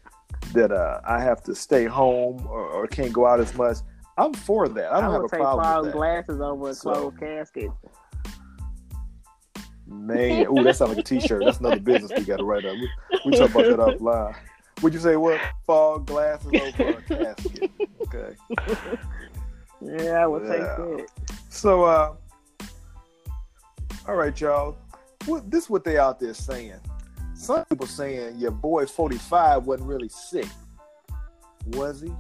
[0.54, 3.78] that uh, I have to stay home or, or can't go out as much,
[4.18, 4.92] I'm for that.
[4.92, 5.98] I I, don't have would a problem with that.
[5.98, 7.72] glasses over a So- closed casket.
[9.86, 11.44] Man, ooh, that sounds like a T-shirt.
[11.46, 12.74] That's another business we got to write up.
[12.74, 12.90] We,
[13.26, 14.36] we talk about that offline.
[14.84, 15.40] Would you say what?
[15.66, 17.72] Fog glasses over a casket.
[18.02, 18.36] Okay.
[19.82, 20.76] Yeah, I would take Yeah.
[20.76, 21.08] that.
[21.50, 22.16] So, uh,
[24.08, 24.78] all right, y'all.
[25.26, 26.80] What this is what they out there saying?
[27.34, 30.48] Some people saying your boy 45 wasn't really sick.
[31.68, 32.14] Was he?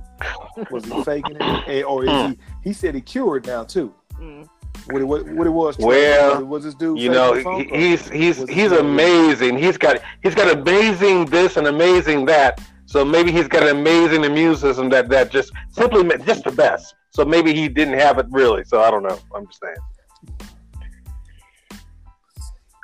[0.72, 1.84] Was he faking it?
[1.88, 2.38] Or is he?
[2.64, 3.94] He said he cured now too.
[4.14, 4.48] Mm.
[4.88, 5.78] What it, what, what it was?
[5.78, 7.00] Well, was this dude?
[7.00, 9.58] You know, he- he's he's he's amazing.
[9.58, 12.62] He's got he's got amazing this and amazing that.
[12.86, 16.96] So maybe he's got an amazing immune system that that just simply just the best.
[17.12, 18.64] So maybe he didn't have it really.
[18.66, 19.18] So I don't know.
[19.34, 19.76] I'm just saying.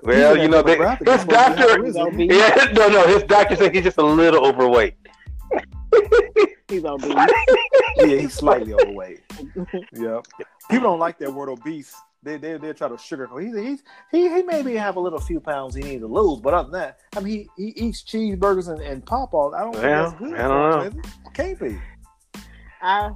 [0.04, 2.24] Well, you know, they, his is supposed to have doctor.
[2.24, 3.08] Yeah, no, no.
[3.08, 4.96] His doctor said he's just a little overweight.
[6.70, 7.14] He's obese.
[7.98, 9.22] yeah, he's slightly overweight.
[9.94, 10.28] Yep.
[10.70, 11.96] People don't like that word obese.
[12.22, 13.44] They they they try to sugarcoat.
[13.44, 16.54] He's he's he he maybe have a little few pounds he needs to lose, but
[16.54, 19.54] other than that, I mean he, he eats cheeseburgers and, and pop balls.
[19.56, 20.34] I don't think that's good.
[20.36, 21.34] I don't him, is it?
[21.34, 21.80] Can't be.
[22.82, 23.12] I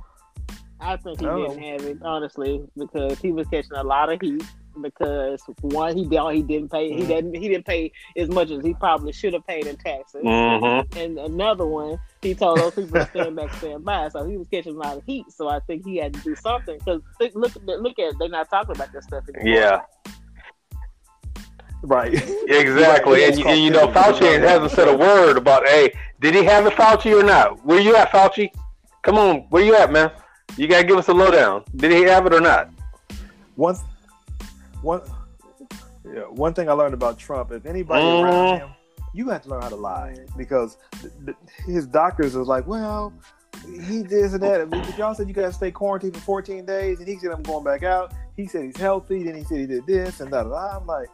[0.80, 1.68] I think he I didn't know.
[1.72, 4.44] have it honestly because he was catching a lot of heat
[4.82, 7.08] because one he did he didn't pay he Mhm.
[7.08, 10.98] didn't he didn't pay as much as he probably should have paid in taxes Mm-hmm.
[10.98, 14.48] and another one he told those people to stand back stand by so he was
[14.48, 17.02] catching a lot of heat so I think he had to do something because
[17.36, 19.54] look at look at they're not talking about this stuff anymore.
[19.60, 19.82] Yeah,
[21.86, 22.14] Right.
[22.48, 23.14] exactly.
[23.22, 26.44] Right, And, you- and you know, Fauci hasn't said a word about, hey, did he
[26.46, 27.64] have it, Fauci, or not?
[27.66, 28.50] Where you at, Fauci?
[29.02, 30.10] Come on, where you at, man?
[30.56, 31.66] You gotta give us a lowdown.
[31.76, 32.70] Did he have it or not?
[33.56, 33.76] one
[34.82, 35.02] one
[36.06, 38.24] yeah, one thing I learned about Trump, if anybody Mhm.
[38.24, 38.70] around him,
[39.14, 43.14] you have to learn how to lie because th- th- his doctors was like, well,
[43.66, 44.70] he did this and that.
[44.70, 47.44] But y'all said you got to stay quarantined for 14 days, and he said I'm
[47.44, 48.14] going back out.
[48.36, 49.24] He said he's healthy.
[49.24, 50.46] Then he said he did this and that.
[50.48, 51.08] I'm like,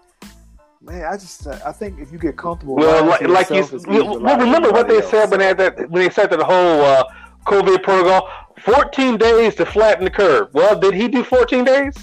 [0.82, 3.88] man, I just I think if you get comfortable, Well, like, like you, yourself, it's
[3.88, 6.40] easy to well, remember what they everybody said when they had that when they started
[6.40, 7.04] the whole uh,
[7.46, 8.30] COVID protocol?
[8.64, 10.54] 14 days to flatten the curve.
[10.54, 11.96] Well, did he do 14 days?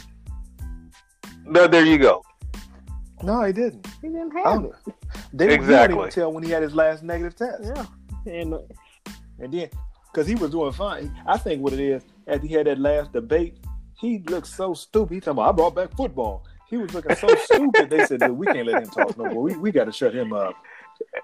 [1.45, 2.23] No, there you go.
[3.23, 3.87] No, he didn't.
[4.03, 4.73] he didn't have it.
[5.33, 7.65] They didn't even tell when he had his last negative test.
[7.65, 7.87] Yeah,
[8.33, 8.59] and uh,
[9.39, 9.71] And then,
[10.13, 13.13] because he was doing fine, I think what it is, after he had that last
[13.13, 13.59] debate,
[13.99, 15.15] he looked so stupid.
[15.15, 16.45] He talking about, I brought back football.
[16.69, 17.91] He was looking so stupid.
[17.91, 19.43] They said, Dude, we can't let him talk no more.
[19.43, 20.55] We, we got to shut him up.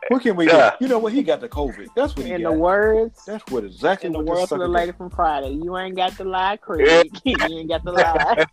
[0.08, 0.74] What can we Yeah.
[0.80, 1.12] You know what?
[1.12, 1.88] He got the COVID.
[1.96, 4.64] That's what he in the words That's what exactly in the words this of the
[4.66, 7.10] sucker lady from Friday, you ain't got to lie, Craig.
[7.24, 8.44] you ain't got to lie.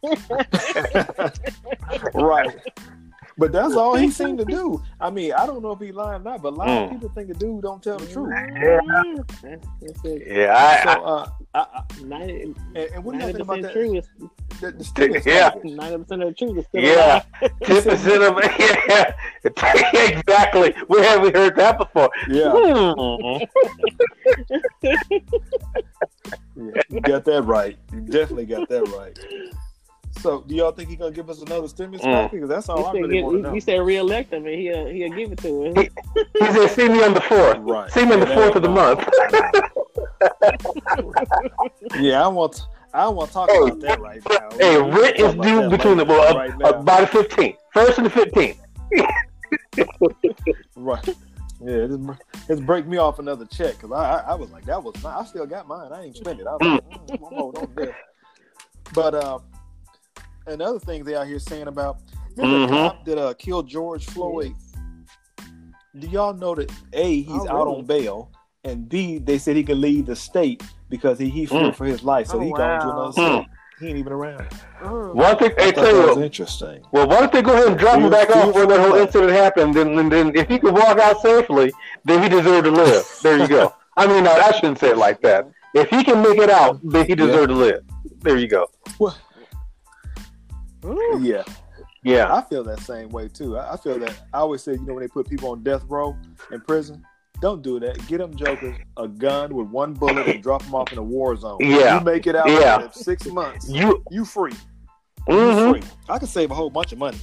[2.14, 2.56] right.
[3.40, 4.84] But that's all he seemed to do.
[5.00, 6.86] I mean, I don't know if he lying or not, but a lot Mm.
[6.86, 8.30] of people think a dude don't tell the truth.
[9.42, 10.24] That's, that's it.
[10.28, 13.64] Yeah, I, So, uh, I, I, Ninety and, and what do you think about percent
[13.64, 13.74] that?
[13.74, 14.08] true is
[14.60, 15.52] The, the stimulus Yeah.
[15.64, 17.24] ninety percent of the truth is still Yeah.
[17.42, 17.50] a lie.
[17.64, 19.14] ten percent of yeah,
[20.20, 20.74] exactly.
[20.88, 22.10] Where have we heard that before?
[22.28, 22.52] Yeah.
[22.52, 23.38] Hmm.
[26.56, 27.78] Yeah, you got that right.
[27.94, 29.18] You definitely got that right.
[30.22, 32.12] So, do y'all think he's gonna give us another stimulus Mm.
[32.14, 32.32] package?
[32.32, 33.54] Because that's He all I said, really get- want to he, know.
[33.54, 35.76] he said re-elect him and he'll he'll give it to him.
[35.76, 37.58] He said, "See me on the fourth.
[37.60, 37.92] Right.
[37.92, 39.08] See me on the fourth of the month."
[42.00, 42.62] Yeah, I want.
[42.94, 44.50] I want to talk Hey, about that right now.
[44.58, 46.20] Hey, We- we rent is due between the later.
[46.20, 46.82] well, right uh, now.
[46.82, 48.58] by the fifteenth, first and the fifteenth.
[50.76, 51.08] right.
[51.62, 52.00] Yeah, this,
[52.48, 55.22] this break me off another check because I, I I was like that was not,
[55.22, 55.92] I still got mine.
[55.92, 56.48] I ain't spend it.
[56.48, 57.96] I was like, mm, I'm holding on to this.
[58.94, 59.40] But uh,
[60.48, 61.98] and other things they out here saying about
[62.38, 62.68] remember Mhm.
[62.70, 64.54] the cop that uh, killed George Floyd.
[65.98, 67.80] Do y'all know that a he's Oh, out really?
[67.80, 68.32] on bail
[68.64, 71.76] and b they said he could leave the state because he he feared Mm.
[71.76, 72.94] for his life, so Oh, he gone to wow.
[72.94, 73.44] another Mm.
[73.44, 73.46] state.
[73.80, 74.46] He ain't even around.
[75.16, 76.82] One thing, I hey, tell that was interesting.
[76.92, 78.96] well, why don't they go ahead and drop him Fear- back off where that whole
[79.00, 79.74] incident happened?
[79.74, 81.72] Then, then, then, if he could walk out safely,
[82.04, 83.06] then he deserved to live.
[83.24, 83.74] There you go.
[83.98, 85.48] I mean, no, I shouldn't say it like that.
[85.74, 87.84] If he can make it out, then he deserved to live.
[88.22, 88.68] There you go.
[89.00, 89.16] Well,
[90.86, 91.20] Ooh.
[91.22, 91.44] yeah.
[92.04, 92.34] Yeah.
[92.34, 93.58] I feel that same way too.
[93.58, 95.84] I, I feel that I always say, you know, when they put people on death
[95.88, 96.16] row
[96.52, 97.04] in prison,
[97.42, 98.06] don't do that.
[98.08, 101.36] Get them jokers a gun with one bullet and drop them off in a war
[101.36, 101.58] zone.
[101.62, 101.98] Yeah.
[102.00, 102.84] you make it out Yeah.
[102.86, 103.70] in six months.
[103.70, 104.04] You.
[104.12, 104.54] You free.
[105.28, 105.82] You hmm free.
[106.08, 107.18] I can save a whole bunch of money.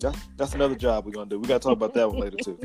[0.00, 1.38] That, that's another job we're gonna do.
[1.38, 2.58] We gotta talk about that one later too.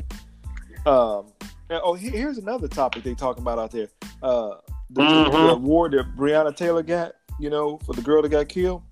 [0.90, 1.26] Um,
[1.68, 3.88] and- oh, here- here's another topic they talking about out there.
[4.22, 4.56] Uh,
[4.90, 5.32] the, Mhm.
[5.32, 8.82] the award that Breonna Taylor got, you know, for the girl that got killed.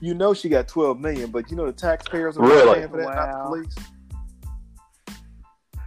[0.00, 2.78] You know she got 12 million, but you know the taxpayers are Really?
[2.78, 3.74] paying for that, not the police.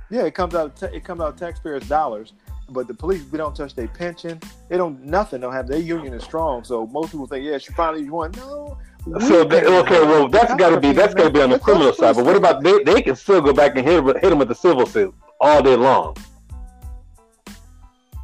[0.09, 0.65] Yeah, it comes out.
[0.65, 2.33] Of ta- it comes out of taxpayers' dollars,
[2.69, 4.39] but the police we don't touch their pension.
[4.67, 5.39] They don't nothing.
[5.41, 6.65] Don't have their union is strong.
[6.65, 8.31] So most people think, yeah, she finally won.
[8.33, 8.77] No.
[9.21, 9.87] So they, can't.
[9.87, 12.15] okay, well that's I got to be that's got to be on the criminal side.
[12.17, 12.83] But what about they?
[12.83, 15.63] They can still go back and hit him, hit him with the civil suit all
[15.63, 16.15] day long.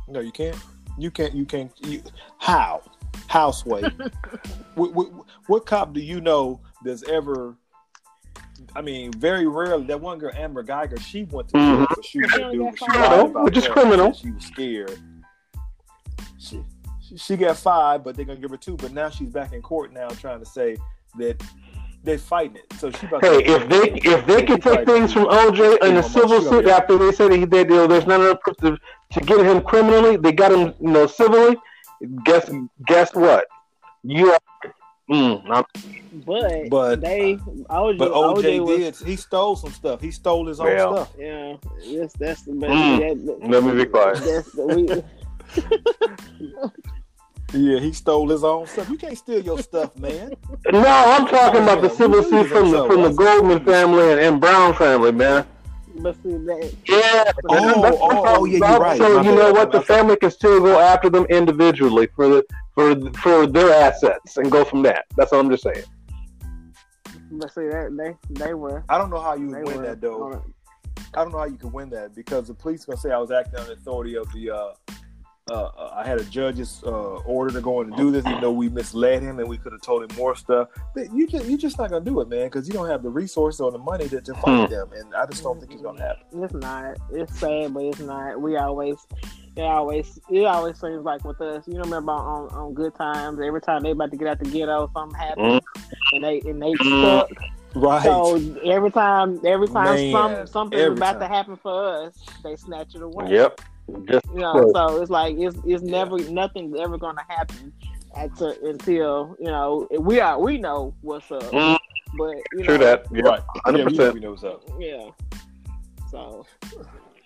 [0.10, 0.58] No, you can't.
[0.98, 1.34] You can't.
[1.34, 1.72] You can't.
[1.86, 2.04] You,
[2.38, 2.82] how?
[3.28, 3.84] How sway?
[4.76, 4.94] what,
[5.48, 7.56] what, what cop do you know that's ever?
[8.76, 9.86] I mean, very rarely.
[9.86, 11.96] That one girl, Amber Guyger, she went to jail Mhm.
[11.96, 12.66] for shooting a dude.
[12.66, 14.14] but She Criminal, lied about which is criminal.
[14.14, 15.00] She was scared.
[16.40, 16.64] She,
[17.02, 18.76] she she got five, but they're gonna give her two.
[18.78, 20.78] But now she's back in court now, trying to say
[21.18, 21.42] that
[22.04, 22.74] they're fighting it.
[22.80, 25.98] So she about Hey, to, if they if they can take things from OJ in
[25.98, 28.78] a civil suit after they said he did, you know, there's not enough proof to,
[29.12, 31.58] to get him criminally, they got him, you know, civilly.
[32.26, 32.50] Guess
[32.88, 33.48] guess what?
[34.04, 34.40] You are.
[35.10, 35.64] Mm, I'm-
[36.26, 37.36] But, But- they
[37.70, 39.08] OJ, but OJ, was, did.
[39.08, 40.02] He stole some stuff.
[40.02, 40.96] He stole his own Well.
[40.96, 41.14] stuff.
[41.18, 43.00] Yeah, yes, that's the Mm.
[43.00, 44.18] that, let me be quiet.
[44.20, 44.88] that's we,
[47.54, 48.90] Yeah, he stole his own stuff.
[48.90, 50.34] You can't steal your stuff, man.
[50.70, 54.42] No, I'm talking about the civil suit from the from the Goldman family and, and
[54.42, 55.46] Brown family, man.
[56.02, 57.32] But that Yeah.
[57.50, 58.98] Oh, that's- oh, oh, yeah, you're right.
[58.98, 59.38] So My you bad.
[59.38, 59.72] know what?
[59.72, 59.88] The My bad.
[59.88, 64.64] family can still go after them individually for the for for their assets and go
[64.64, 65.06] from that.
[65.16, 65.84] That's what I'm just saying.
[67.32, 70.02] but see that they they were I don't know how you would win were that
[70.02, 70.24] though.
[70.24, 70.54] on.
[71.14, 73.32] I don't know how you could win that because the police gonna say I was
[73.32, 74.52] acting on the authority of the.
[74.52, 74.74] Uh,
[75.50, 78.42] uh, uh, I had a judge's uh, order to go in and do this, even
[78.42, 80.70] though we misled him and we could have told him more stuff.
[80.94, 83.10] But you just you're just not gonna do it, man, because you don't have the
[83.10, 84.74] resources or the money to, to fight Hmm.
[84.74, 86.44] them, and I just don't think it's gonna happen.
[86.44, 86.98] It's not.
[87.12, 88.42] It's sad, but it's not.
[88.42, 88.98] We always,
[89.56, 91.68] it always, it always seems like with us.
[91.68, 94.90] You remember on, on Good Times, every time they about to get out the ghetto,
[94.94, 95.62] something happens,
[96.12, 97.00] and they and they Mm.
[97.00, 97.30] stuck.
[97.76, 98.04] Right?
[98.04, 98.36] So
[98.66, 101.22] every time, every time Man, some something every is about time.
[101.22, 103.32] to happen for us, they snatch it away.
[103.32, 103.62] Yep.
[104.10, 107.72] Just You know, so it's like it's it's never nothing's ever gonna happen
[108.16, 111.44] until, until you know we are we know what's up.
[111.44, 111.78] Mm,
[112.18, 113.06] But you true know, that.
[113.12, 113.24] Yep.
[113.26, 113.42] right?
[113.66, 114.14] Hundred Yeah, we, percent.
[114.14, 114.64] we know what's up.
[114.80, 115.10] Yeah.
[116.12, 116.46] So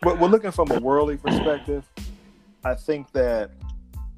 [0.02, 1.86] But we're looking from a worldly perspective.
[2.64, 3.52] I think that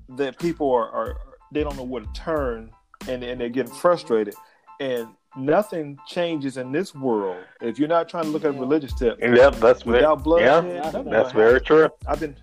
[0.10, 1.18] that people are, are
[1.52, 2.72] they don't know where to turn
[3.08, 4.36] and, and they're getting frustrated.
[4.80, 8.94] And nothing changes in this world if you're not trying to look at a religious
[8.94, 9.56] tip Yep.
[9.56, 9.98] That's very.
[9.98, 10.66] without bloodshed.
[10.66, 11.90] Yeah, nothing's That's gonna very true.
[12.08, 12.36] I've been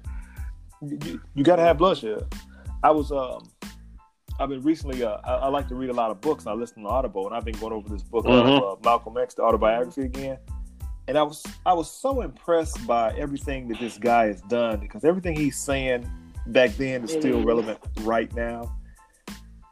[0.83, 2.25] you, you got to have bloodshed.
[2.83, 3.49] I was um
[4.41, 6.47] I've been recently uh, I, I like to read a lot of books.
[6.47, 8.59] I listen to Audible and I've been going over this book Mhm.
[8.59, 10.39] of uh, Malcolm X, the autobiography again.
[11.09, 15.05] And I was I was so impressed by everything that this guy has done because
[15.05, 16.11] everything he's saying
[16.47, 18.75] back then is still relevant right now.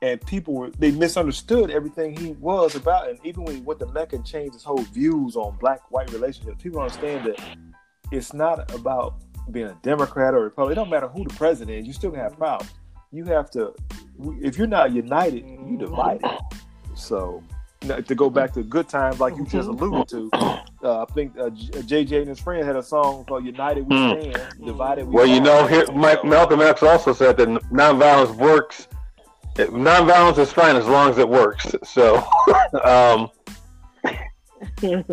[0.01, 3.09] And people were they misunderstood everything he was about.
[3.09, 6.13] And even when he went to Mecca and changed his whole views on black white
[6.13, 7.41] relationships, people understand that
[8.13, 9.17] it's not about
[9.51, 10.73] being a Democrat or Republican.
[10.73, 11.87] It don't matter who the president is.
[11.87, 12.73] You still gonna have problems.
[13.11, 13.75] You have to.
[14.41, 16.31] If you're not united, you divided.
[16.95, 17.43] So
[17.83, 20.31] now, to go back to good times, like you just alluded to,
[20.83, 24.21] uh, I think uh, JJ and his friend had a song called "United We Hmm.
[24.21, 28.89] Stand, Divided We Well, you know, here Mike, Malcolm X also said that nonviolence works.
[29.67, 31.75] Nonviolence is fine as long as it works.
[31.85, 32.17] So,
[32.85, 33.29] um,
[34.83, 35.05] and,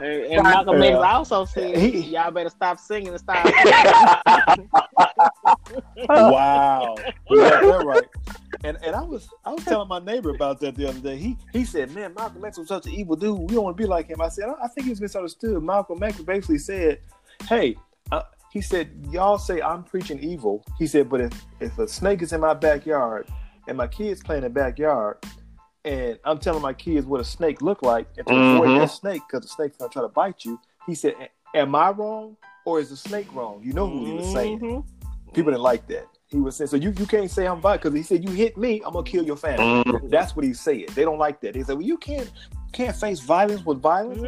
[0.00, 0.98] and Malcolm X Yeah.
[1.00, 3.44] also said, "Y'all better stop singing and stop."
[6.08, 6.94] wow,
[7.30, 8.08] you got that right.
[8.64, 11.16] And and I was I was telling my neighbor about that the other day.
[11.16, 13.38] He he said, "Man, Malcolm X was such an evil dude.
[13.38, 15.62] We don't want to be like him." I said, "I, I think he was misunderstood."
[15.62, 17.00] Malcolm X basically said,
[17.48, 17.76] "Hey."
[18.54, 22.32] He said, "Y'all say I'm preaching evil." He said, "But if if a snake is
[22.32, 23.26] in my backyard
[23.66, 25.16] and my kids play in the backyard,
[25.84, 28.76] and I'm telling my kids what a snake look like and to avoid Mhm.
[28.76, 31.14] that snake because the snake's gonna try to bite you," he said,
[31.52, 34.84] "Am I wrong or is the snake wrong?" You know who he was saying Mhm.
[35.32, 36.06] people didn't like that.
[36.28, 38.56] He was saying, so you, you can't say I'm violent because he said you hit
[38.56, 39.82] me, I'm gonna kill your family.
[39.84, 40.88] mm, That's what he said.
[40.90, 41.54] They don't like that.
[41.54, 42.30] They said, well, you can't
[42.72, 44.20] can't face violence with violence.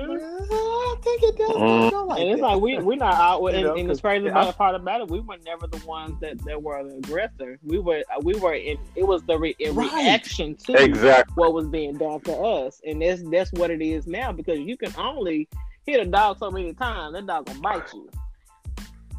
[0.97, 1.51] I think it does.
[1.51, 1.93] Mm.
[1.93, 2.47] It like And it's that.
[2.47, 3.41] like we we're not out.
[3.41, 5.37] You And, know, and 'cause- the crazy yeah, I- about part about it, we were
[5.45, 7.59] never the ones that, that were the aggressor.
[7.65, 8.79] We were we were in.
[8.95, 9.93] It was the re, in Right.
[9.93, 11.35] reaction to exactly.
[11.35, 14.33] what was being done to us, and that's that's what it is now.
[14.33, 15.49] Because you can only
[15.87, 18.09] hit a dog so many times, that dog gonna bite you.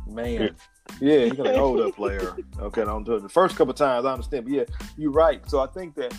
[0.07, 0.55] man.
[1.01, 2.33] Yeah, he's gonna hold up player.
[2.59, 3.21] Okay, don't do it.
[3.21, 4.63] The first couple times I understand, but yeah,
[4.97, 5.41] you're right.
[5.49, 6.13] So I think that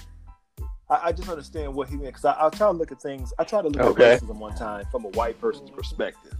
[0.90, 3.32] I, I just understand what he meant because I, I try to look at things.
[3.38, 4.12] I tried to look Okay.
[4.12, 6.34] at racism one time from a white person's perspective,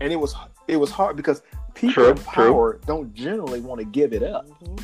[0.00, 0.34] and it was
[0.68, 1.42] it was hard because
[1.74, 4.46] people True, in power don't generally want to give it up.
[4.62, 4.82] Mhm.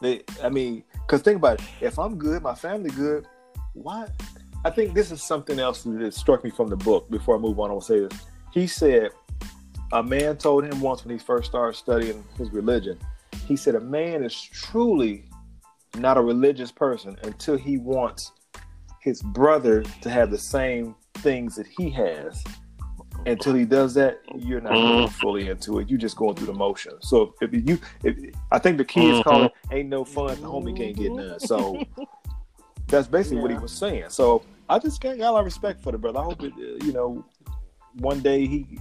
[0.00, 1.66] They, I mean, because think about it.
[1.80, 3.26] If I'm good, my family good.
[3.74, 4.08] Why?
[4.64, 7.10] I think this is something else that struck me from the book.
[7.10, 8.18] Before I move on, I will say this.
[8.50, 9.10] He said,
[9.92, 12.98] a man told him once when he first started studying his religion,
[13.46, 15.24] he said a man is truly
[15.96, 18.32] not a religious person until he wants
[19.00, 22.42] his brother to have the same things that he has.
[23.26, 25.90] Until he does that, you're not really fully into it.
[25.90, 26.94] You're just going through the motion.
[27.02, 28.16] So if you, if,
[28.50, 31.38] I think the kids call it "ain't no fun," the homie can't get none.
[31.38, 31.82] So
[32.88, 34.06] that's basically what he was saying.
[34.08, 36.18] So I just got, got a lot of respect for the brother.
[36.18, 37.22] I hope it, uh, you know,
[37.98, 38.78] one day he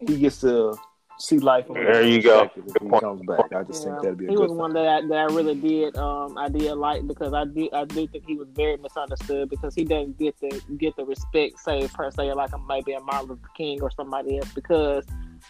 [0.00, 0.76] he gets to
[1.18, 1.66] see life.
[1.66, 2.46] from There you go.
[2.48, 3.02] perspective Good he point.
[3.02, 3.90] comes back, I just Yeah.
[3.90, 4.58] think that'd be a he good was thing.
[4.58, 7.84] one that I, that I really did um I did like because I do I
[7.84, 11.88] do think he was very misunderstood because he doesn't get the get the respect say
[11.88, 15.04] per se like a, maybe a Martin Luther King or somebody else because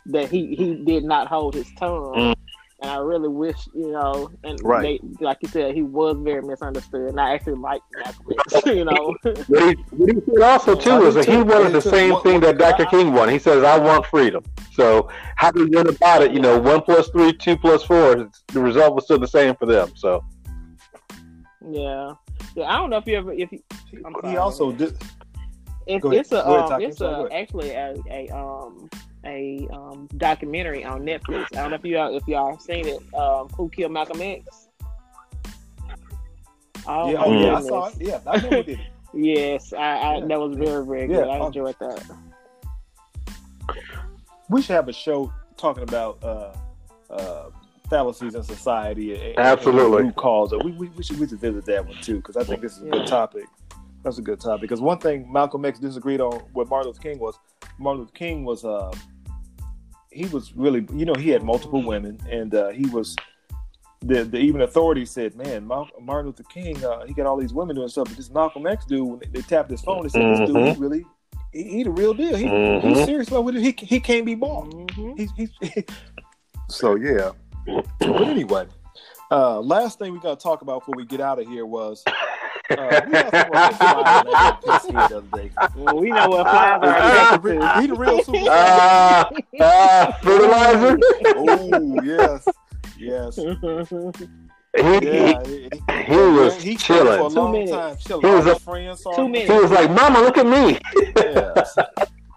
[0.07, 2.35] that he he did not hold his tongue Mm.
[2.83, 5.01] And I really wish you know and Right.
[5.03, 9.15] they, like you said he was very misunderstood and I actually like Malcolm you know
[9.23, 12.23] What he, what he said also too I is that he wanted the same What-
[12.23, 12.85] thing that Dr.
[12.87, 13.33] King wanted.
[13.33, 16.33] He says, "I want freedom." So how do you went about it?
[16.33, 18.31] You know, one plus three, two plus four.
[18.49, 19.91] The result was still the same for them.
[19.97, 20.23] So
[21.69, 22.13] yeah
[22.55, 23.61] yeah I don't know if you ever if you,
[24.05, 24.97] I'm He also did.
[25.87, 28.89] It's, it's a Go ahead, um, it's a actually a, a um
[29.27, 31.47] a um documentary on Netflix.
[31.57, 33.15] I don't know if you all if y'all have seen it.
[33.15, 34.69] Um, Who Killed Malcolm X?
[36.89, 37.95] Oh, yeah, oh yeah, I saw it.
[37.99, 38.79] Yeah, I know who did it.
[39.15, 40.27] Yes, I, I Yeah.
[40.27, 41.29] that was very very Yeah, good.
[41.29, 41.47] I oh.
[41.47, 42.05] enjoyed that.
[44.51, 46.53] We should have a show talking about uh,
[47.11, 47.51] uh,
[47.89, 49.15] fallacies in society.
[49.15, 50.03] and- and Absolutely.
[50.05, 50.63] who caused it?
[50.65, 52.83] We, we, we should we should visit that one too because I think this is
[52.83, 52.91] a Yeah.
[52.93, 53.45] good topic.
[54.03, 57.19] That's a good topic because one thing Malcolm X disagreed on with Martin Luther King
[57.19, 57.39] was
[57.79, 58.93] Martin Luther King was uh,
[60.17, 63.15] he was really you know he had multiple women and uh, he was.
[64.03, 67.55] The, the even authorities said, "Man, Mal- Martin Luther King, uh, he got all these
[67.55, 70.11] women doing stuff, but this Malcolm X dude, when they, they tapped his phone, they
[70.11, 71.05] said, this dude, he really,
[71.51, 72.37] he, he the real deal.
[72.37, 72.83] He, Mhm.
[72.83, 73.63] he's serious about it.
[73.63, 74.71] He he can't be bought.
[74.71, 75.19] Mhm.
[75.19, 75.85] He's, he's
[76.69, 77.31] so yeah.
[77.99, 78.67] But anyway,
[79.31, 82.05] uh, last thing we got to talk about before we get out of here was
[82.71, 85.51] uh, we got someone that fly that got pissed here the other day.
[85.77, 88.39] Well, we know what flies He are the attracted he the real super.
[88.51, 90.99] ah, ah, fertilizer.
[91.37, 92.49] oh yes,
[92.99, 93.37] yes.
[93.37, 97.31] He, Yeah, he, he, he was he chilled for a chilling.
[97.31, 97.73] Two long minutes.
[97.73, 97.97] time.
[97.97, 98.27] Chilling.
[98.27, 99.51] He was a- friend, saw Two minutes.
[99.51, 100.79] he was like, "Mama, look at me."
[101.17, 101.77] Yes.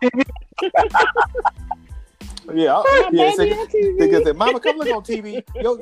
[2.54, 3.32] yeah, I- yeah.
[3.36, 3.98] Baby say- on TV.
[4.00, 5.44] Nigga "Mama, come look on TV.
[5.56, 5.80] Yo,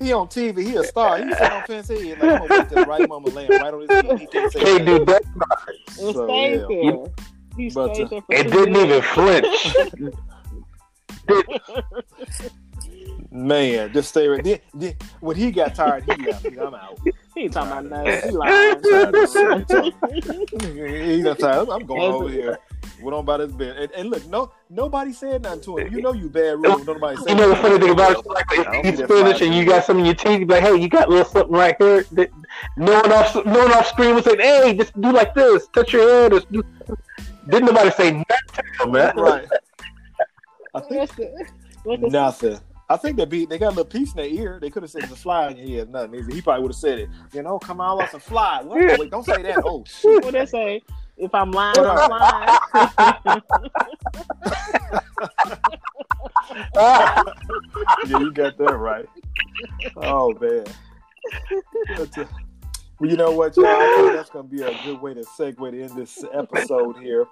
[0.00, 0.62] he on TV.
[0.64, 1.18] He a star.
[1.18, 1.98] He sitting on Pence head.
[2.00, 4.18] Like, I'm gonna wait the right moment land right on his feet.
[4.20, 5.22] He can't say Can't do that.
[5.98, 6.66] It So, yeah.
[6.68, 7.04] there.
[7.56, 9.74] He But, stayed uh, there for It didn't even flinch.
[13.30, 14.58] Man, just stay right there.
[14.74, 16.44] Then- When he got tired, he left.
[16.46, 16.98] I'm out.
[17.34, 18.30] He ain't talking about nothing.
[18.30, 18.76] He lying.
[21.16, 21.68] he got tired.
[21.70, 22.58] I'm going over here.
[23.02, 23.76] Went on by this bed.
[23.76, 25.92] And, and look, no, nobody said nothing to him.
[25.92, 26.86] You know you bad rules.
[26.86, 29.42] Nobody said You know the funny thing about it, like, I if get he's that
[29.42, 31.24] and you got some in your teeth, you be like, hey, you got a little
[31.24, 32.04] something right here.
[32.12, 32.30] That
[32.76, 35.92] no one off, no one off screen was saying, hey, just do like this, touch
[35.92, 36.32] your head.
[36.32, 36.62] Or do...
[37.48, 39.16] Didn't nobody say nothing to him, man.
[39.16, 39.48] Right.
[40.74, 41.46] I think What's the-
[41.84, 42.58] what's the- Nothing.
[42.88, 43.48] I think they beat.
[43.48, 44.58] They got a little piece in their ear.
[44.60, 45.86] They could have said it's a fly in your ear.
[45.86, 46.30] Nothing.
[46.30, 47.08] He probably would have said it.
[47.32, 48.60] You know, come on, off a fly.
[48.62, 48.98] What?
[48.98, 49.62] Wait, don't say that.
[49.64, 50.22] Oh shoot.
[50.22, 50.82] What they say?
[51.16, 53.42] If I'm lying, I'm lying.
[56.74, 59.08] yeah, you got that right.
[59.96, 60.64] Oh man.
[62.98, 63.66] Well, you know what, y'all?
[63.66, 67.26] I think that's gonna be a good way to segue to end this episode here.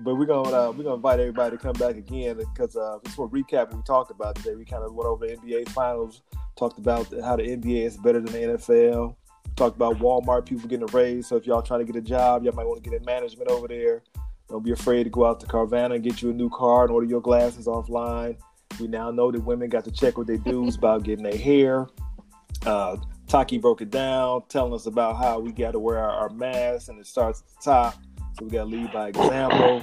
[0.00, 3.16] But we're gonna uh, we're gonna invite everybody to come back again because uh, just
[3.16, 4.54] for recap we talked about today.
[4.54, 6.22] We kind of went over the NBA finals,
[6.56, 9.14] talked about how the NBA is better than the NFL.
[9.56, 11.26] Talked about Walmart people getting a raise.
[11.26, 13.50] So if y'all trying to get a job, y'all might want to get in management
[13.50, 14.02] over there.
[14.48, 16.92] Don't be afraid to go out to Carvana and get you a new car and
[16.92, 18.36] order your glasses offline.
[18.80, 21.88] We now know that women got to check what they dues about getting their hair.
[22.64, 26.30] Uh, Taki broke it down, telling us about how we got to wear our, our
[26.30, 27.94] masks and it starts at the top.
[28.38, 29.82] So we got to lead by example.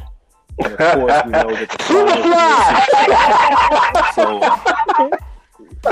[0.63, 1.77] And of course, we know that the
[4.15, 4.39] So,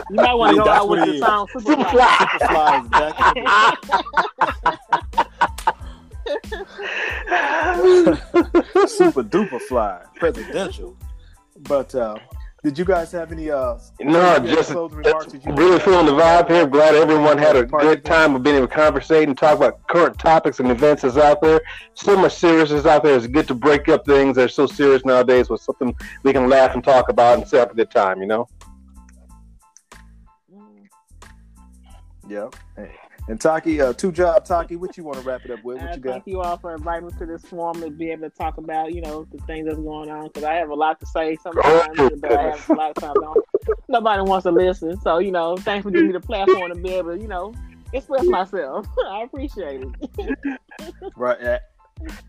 [0.10, 1.22] You might want to go That's out what with the is.
[1.22, 2.40] song Super Superfly!
[2.40, 3.14] Superfly is back.
[8.90, 10.98] Super duper fly, presidential.
[11.68, 12.18] But uh,
[12.64, 16.06] did you guys have any uh No, just, closing just remarks that you really feeling
[16.06, 16.65] the vibe here.
[16.65, 20.18] Glad everyone had a good time of being able to conversate and talk about current
[20.18, 21.61] topics and events that's out there.
[21.94, 23.15] So much seriousness out there.
[23.18, 25.94] It's good to break up things that are so serious nowadays with something
[26.24, 28.48] we can laugh and talk about and set up a good time, you know?
[32.27, 32.55] Yep.
[33.29, 35.77] And Taki, uh, two job Taki, what you want to wrap it up with?
[35.77, 36.11] What uh, you got?
[36.11, 38.93] Thank you all for inviting me to this forum to be able to talk about,
[38.93, 40.27] you know, the things that's going on.
[40.27, 42.95] Because I have a lot to say sometimes, Oh, but I have a lot of
[42.95, 43.45] times don't.
[43.87, 44.99] Nobody wants to listen.
[45.01, 47.53] So, you know, thanks for giving me the platform to be able to, you know,
[47.93, 48.87] express myself.
[49.07, 49.81] I appreciate
[50.19, 50.37] it.
[51.15, 51.59] Right.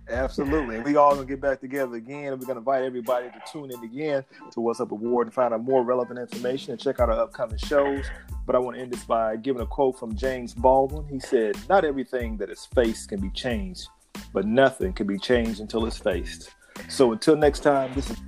[0.08, 0.76] Absolutely.
[0.76, 2.32] And we all gonna get back together again.
[2.32, 5.54] And we're gonna invite everybody to tune in again to What's Up Award and find
[5.54, 8.04] out more relevant information and check out our upcoming shows.
[8.46, 11.06] But I want to end this by giving a quote from James Baldwin.
[11.08, 13.88] He said, Not everything that is faced can be changed,
[14.32, 16.50] but nothing can be changed until it's faced.
[16.88, 18.18] So until next time, this is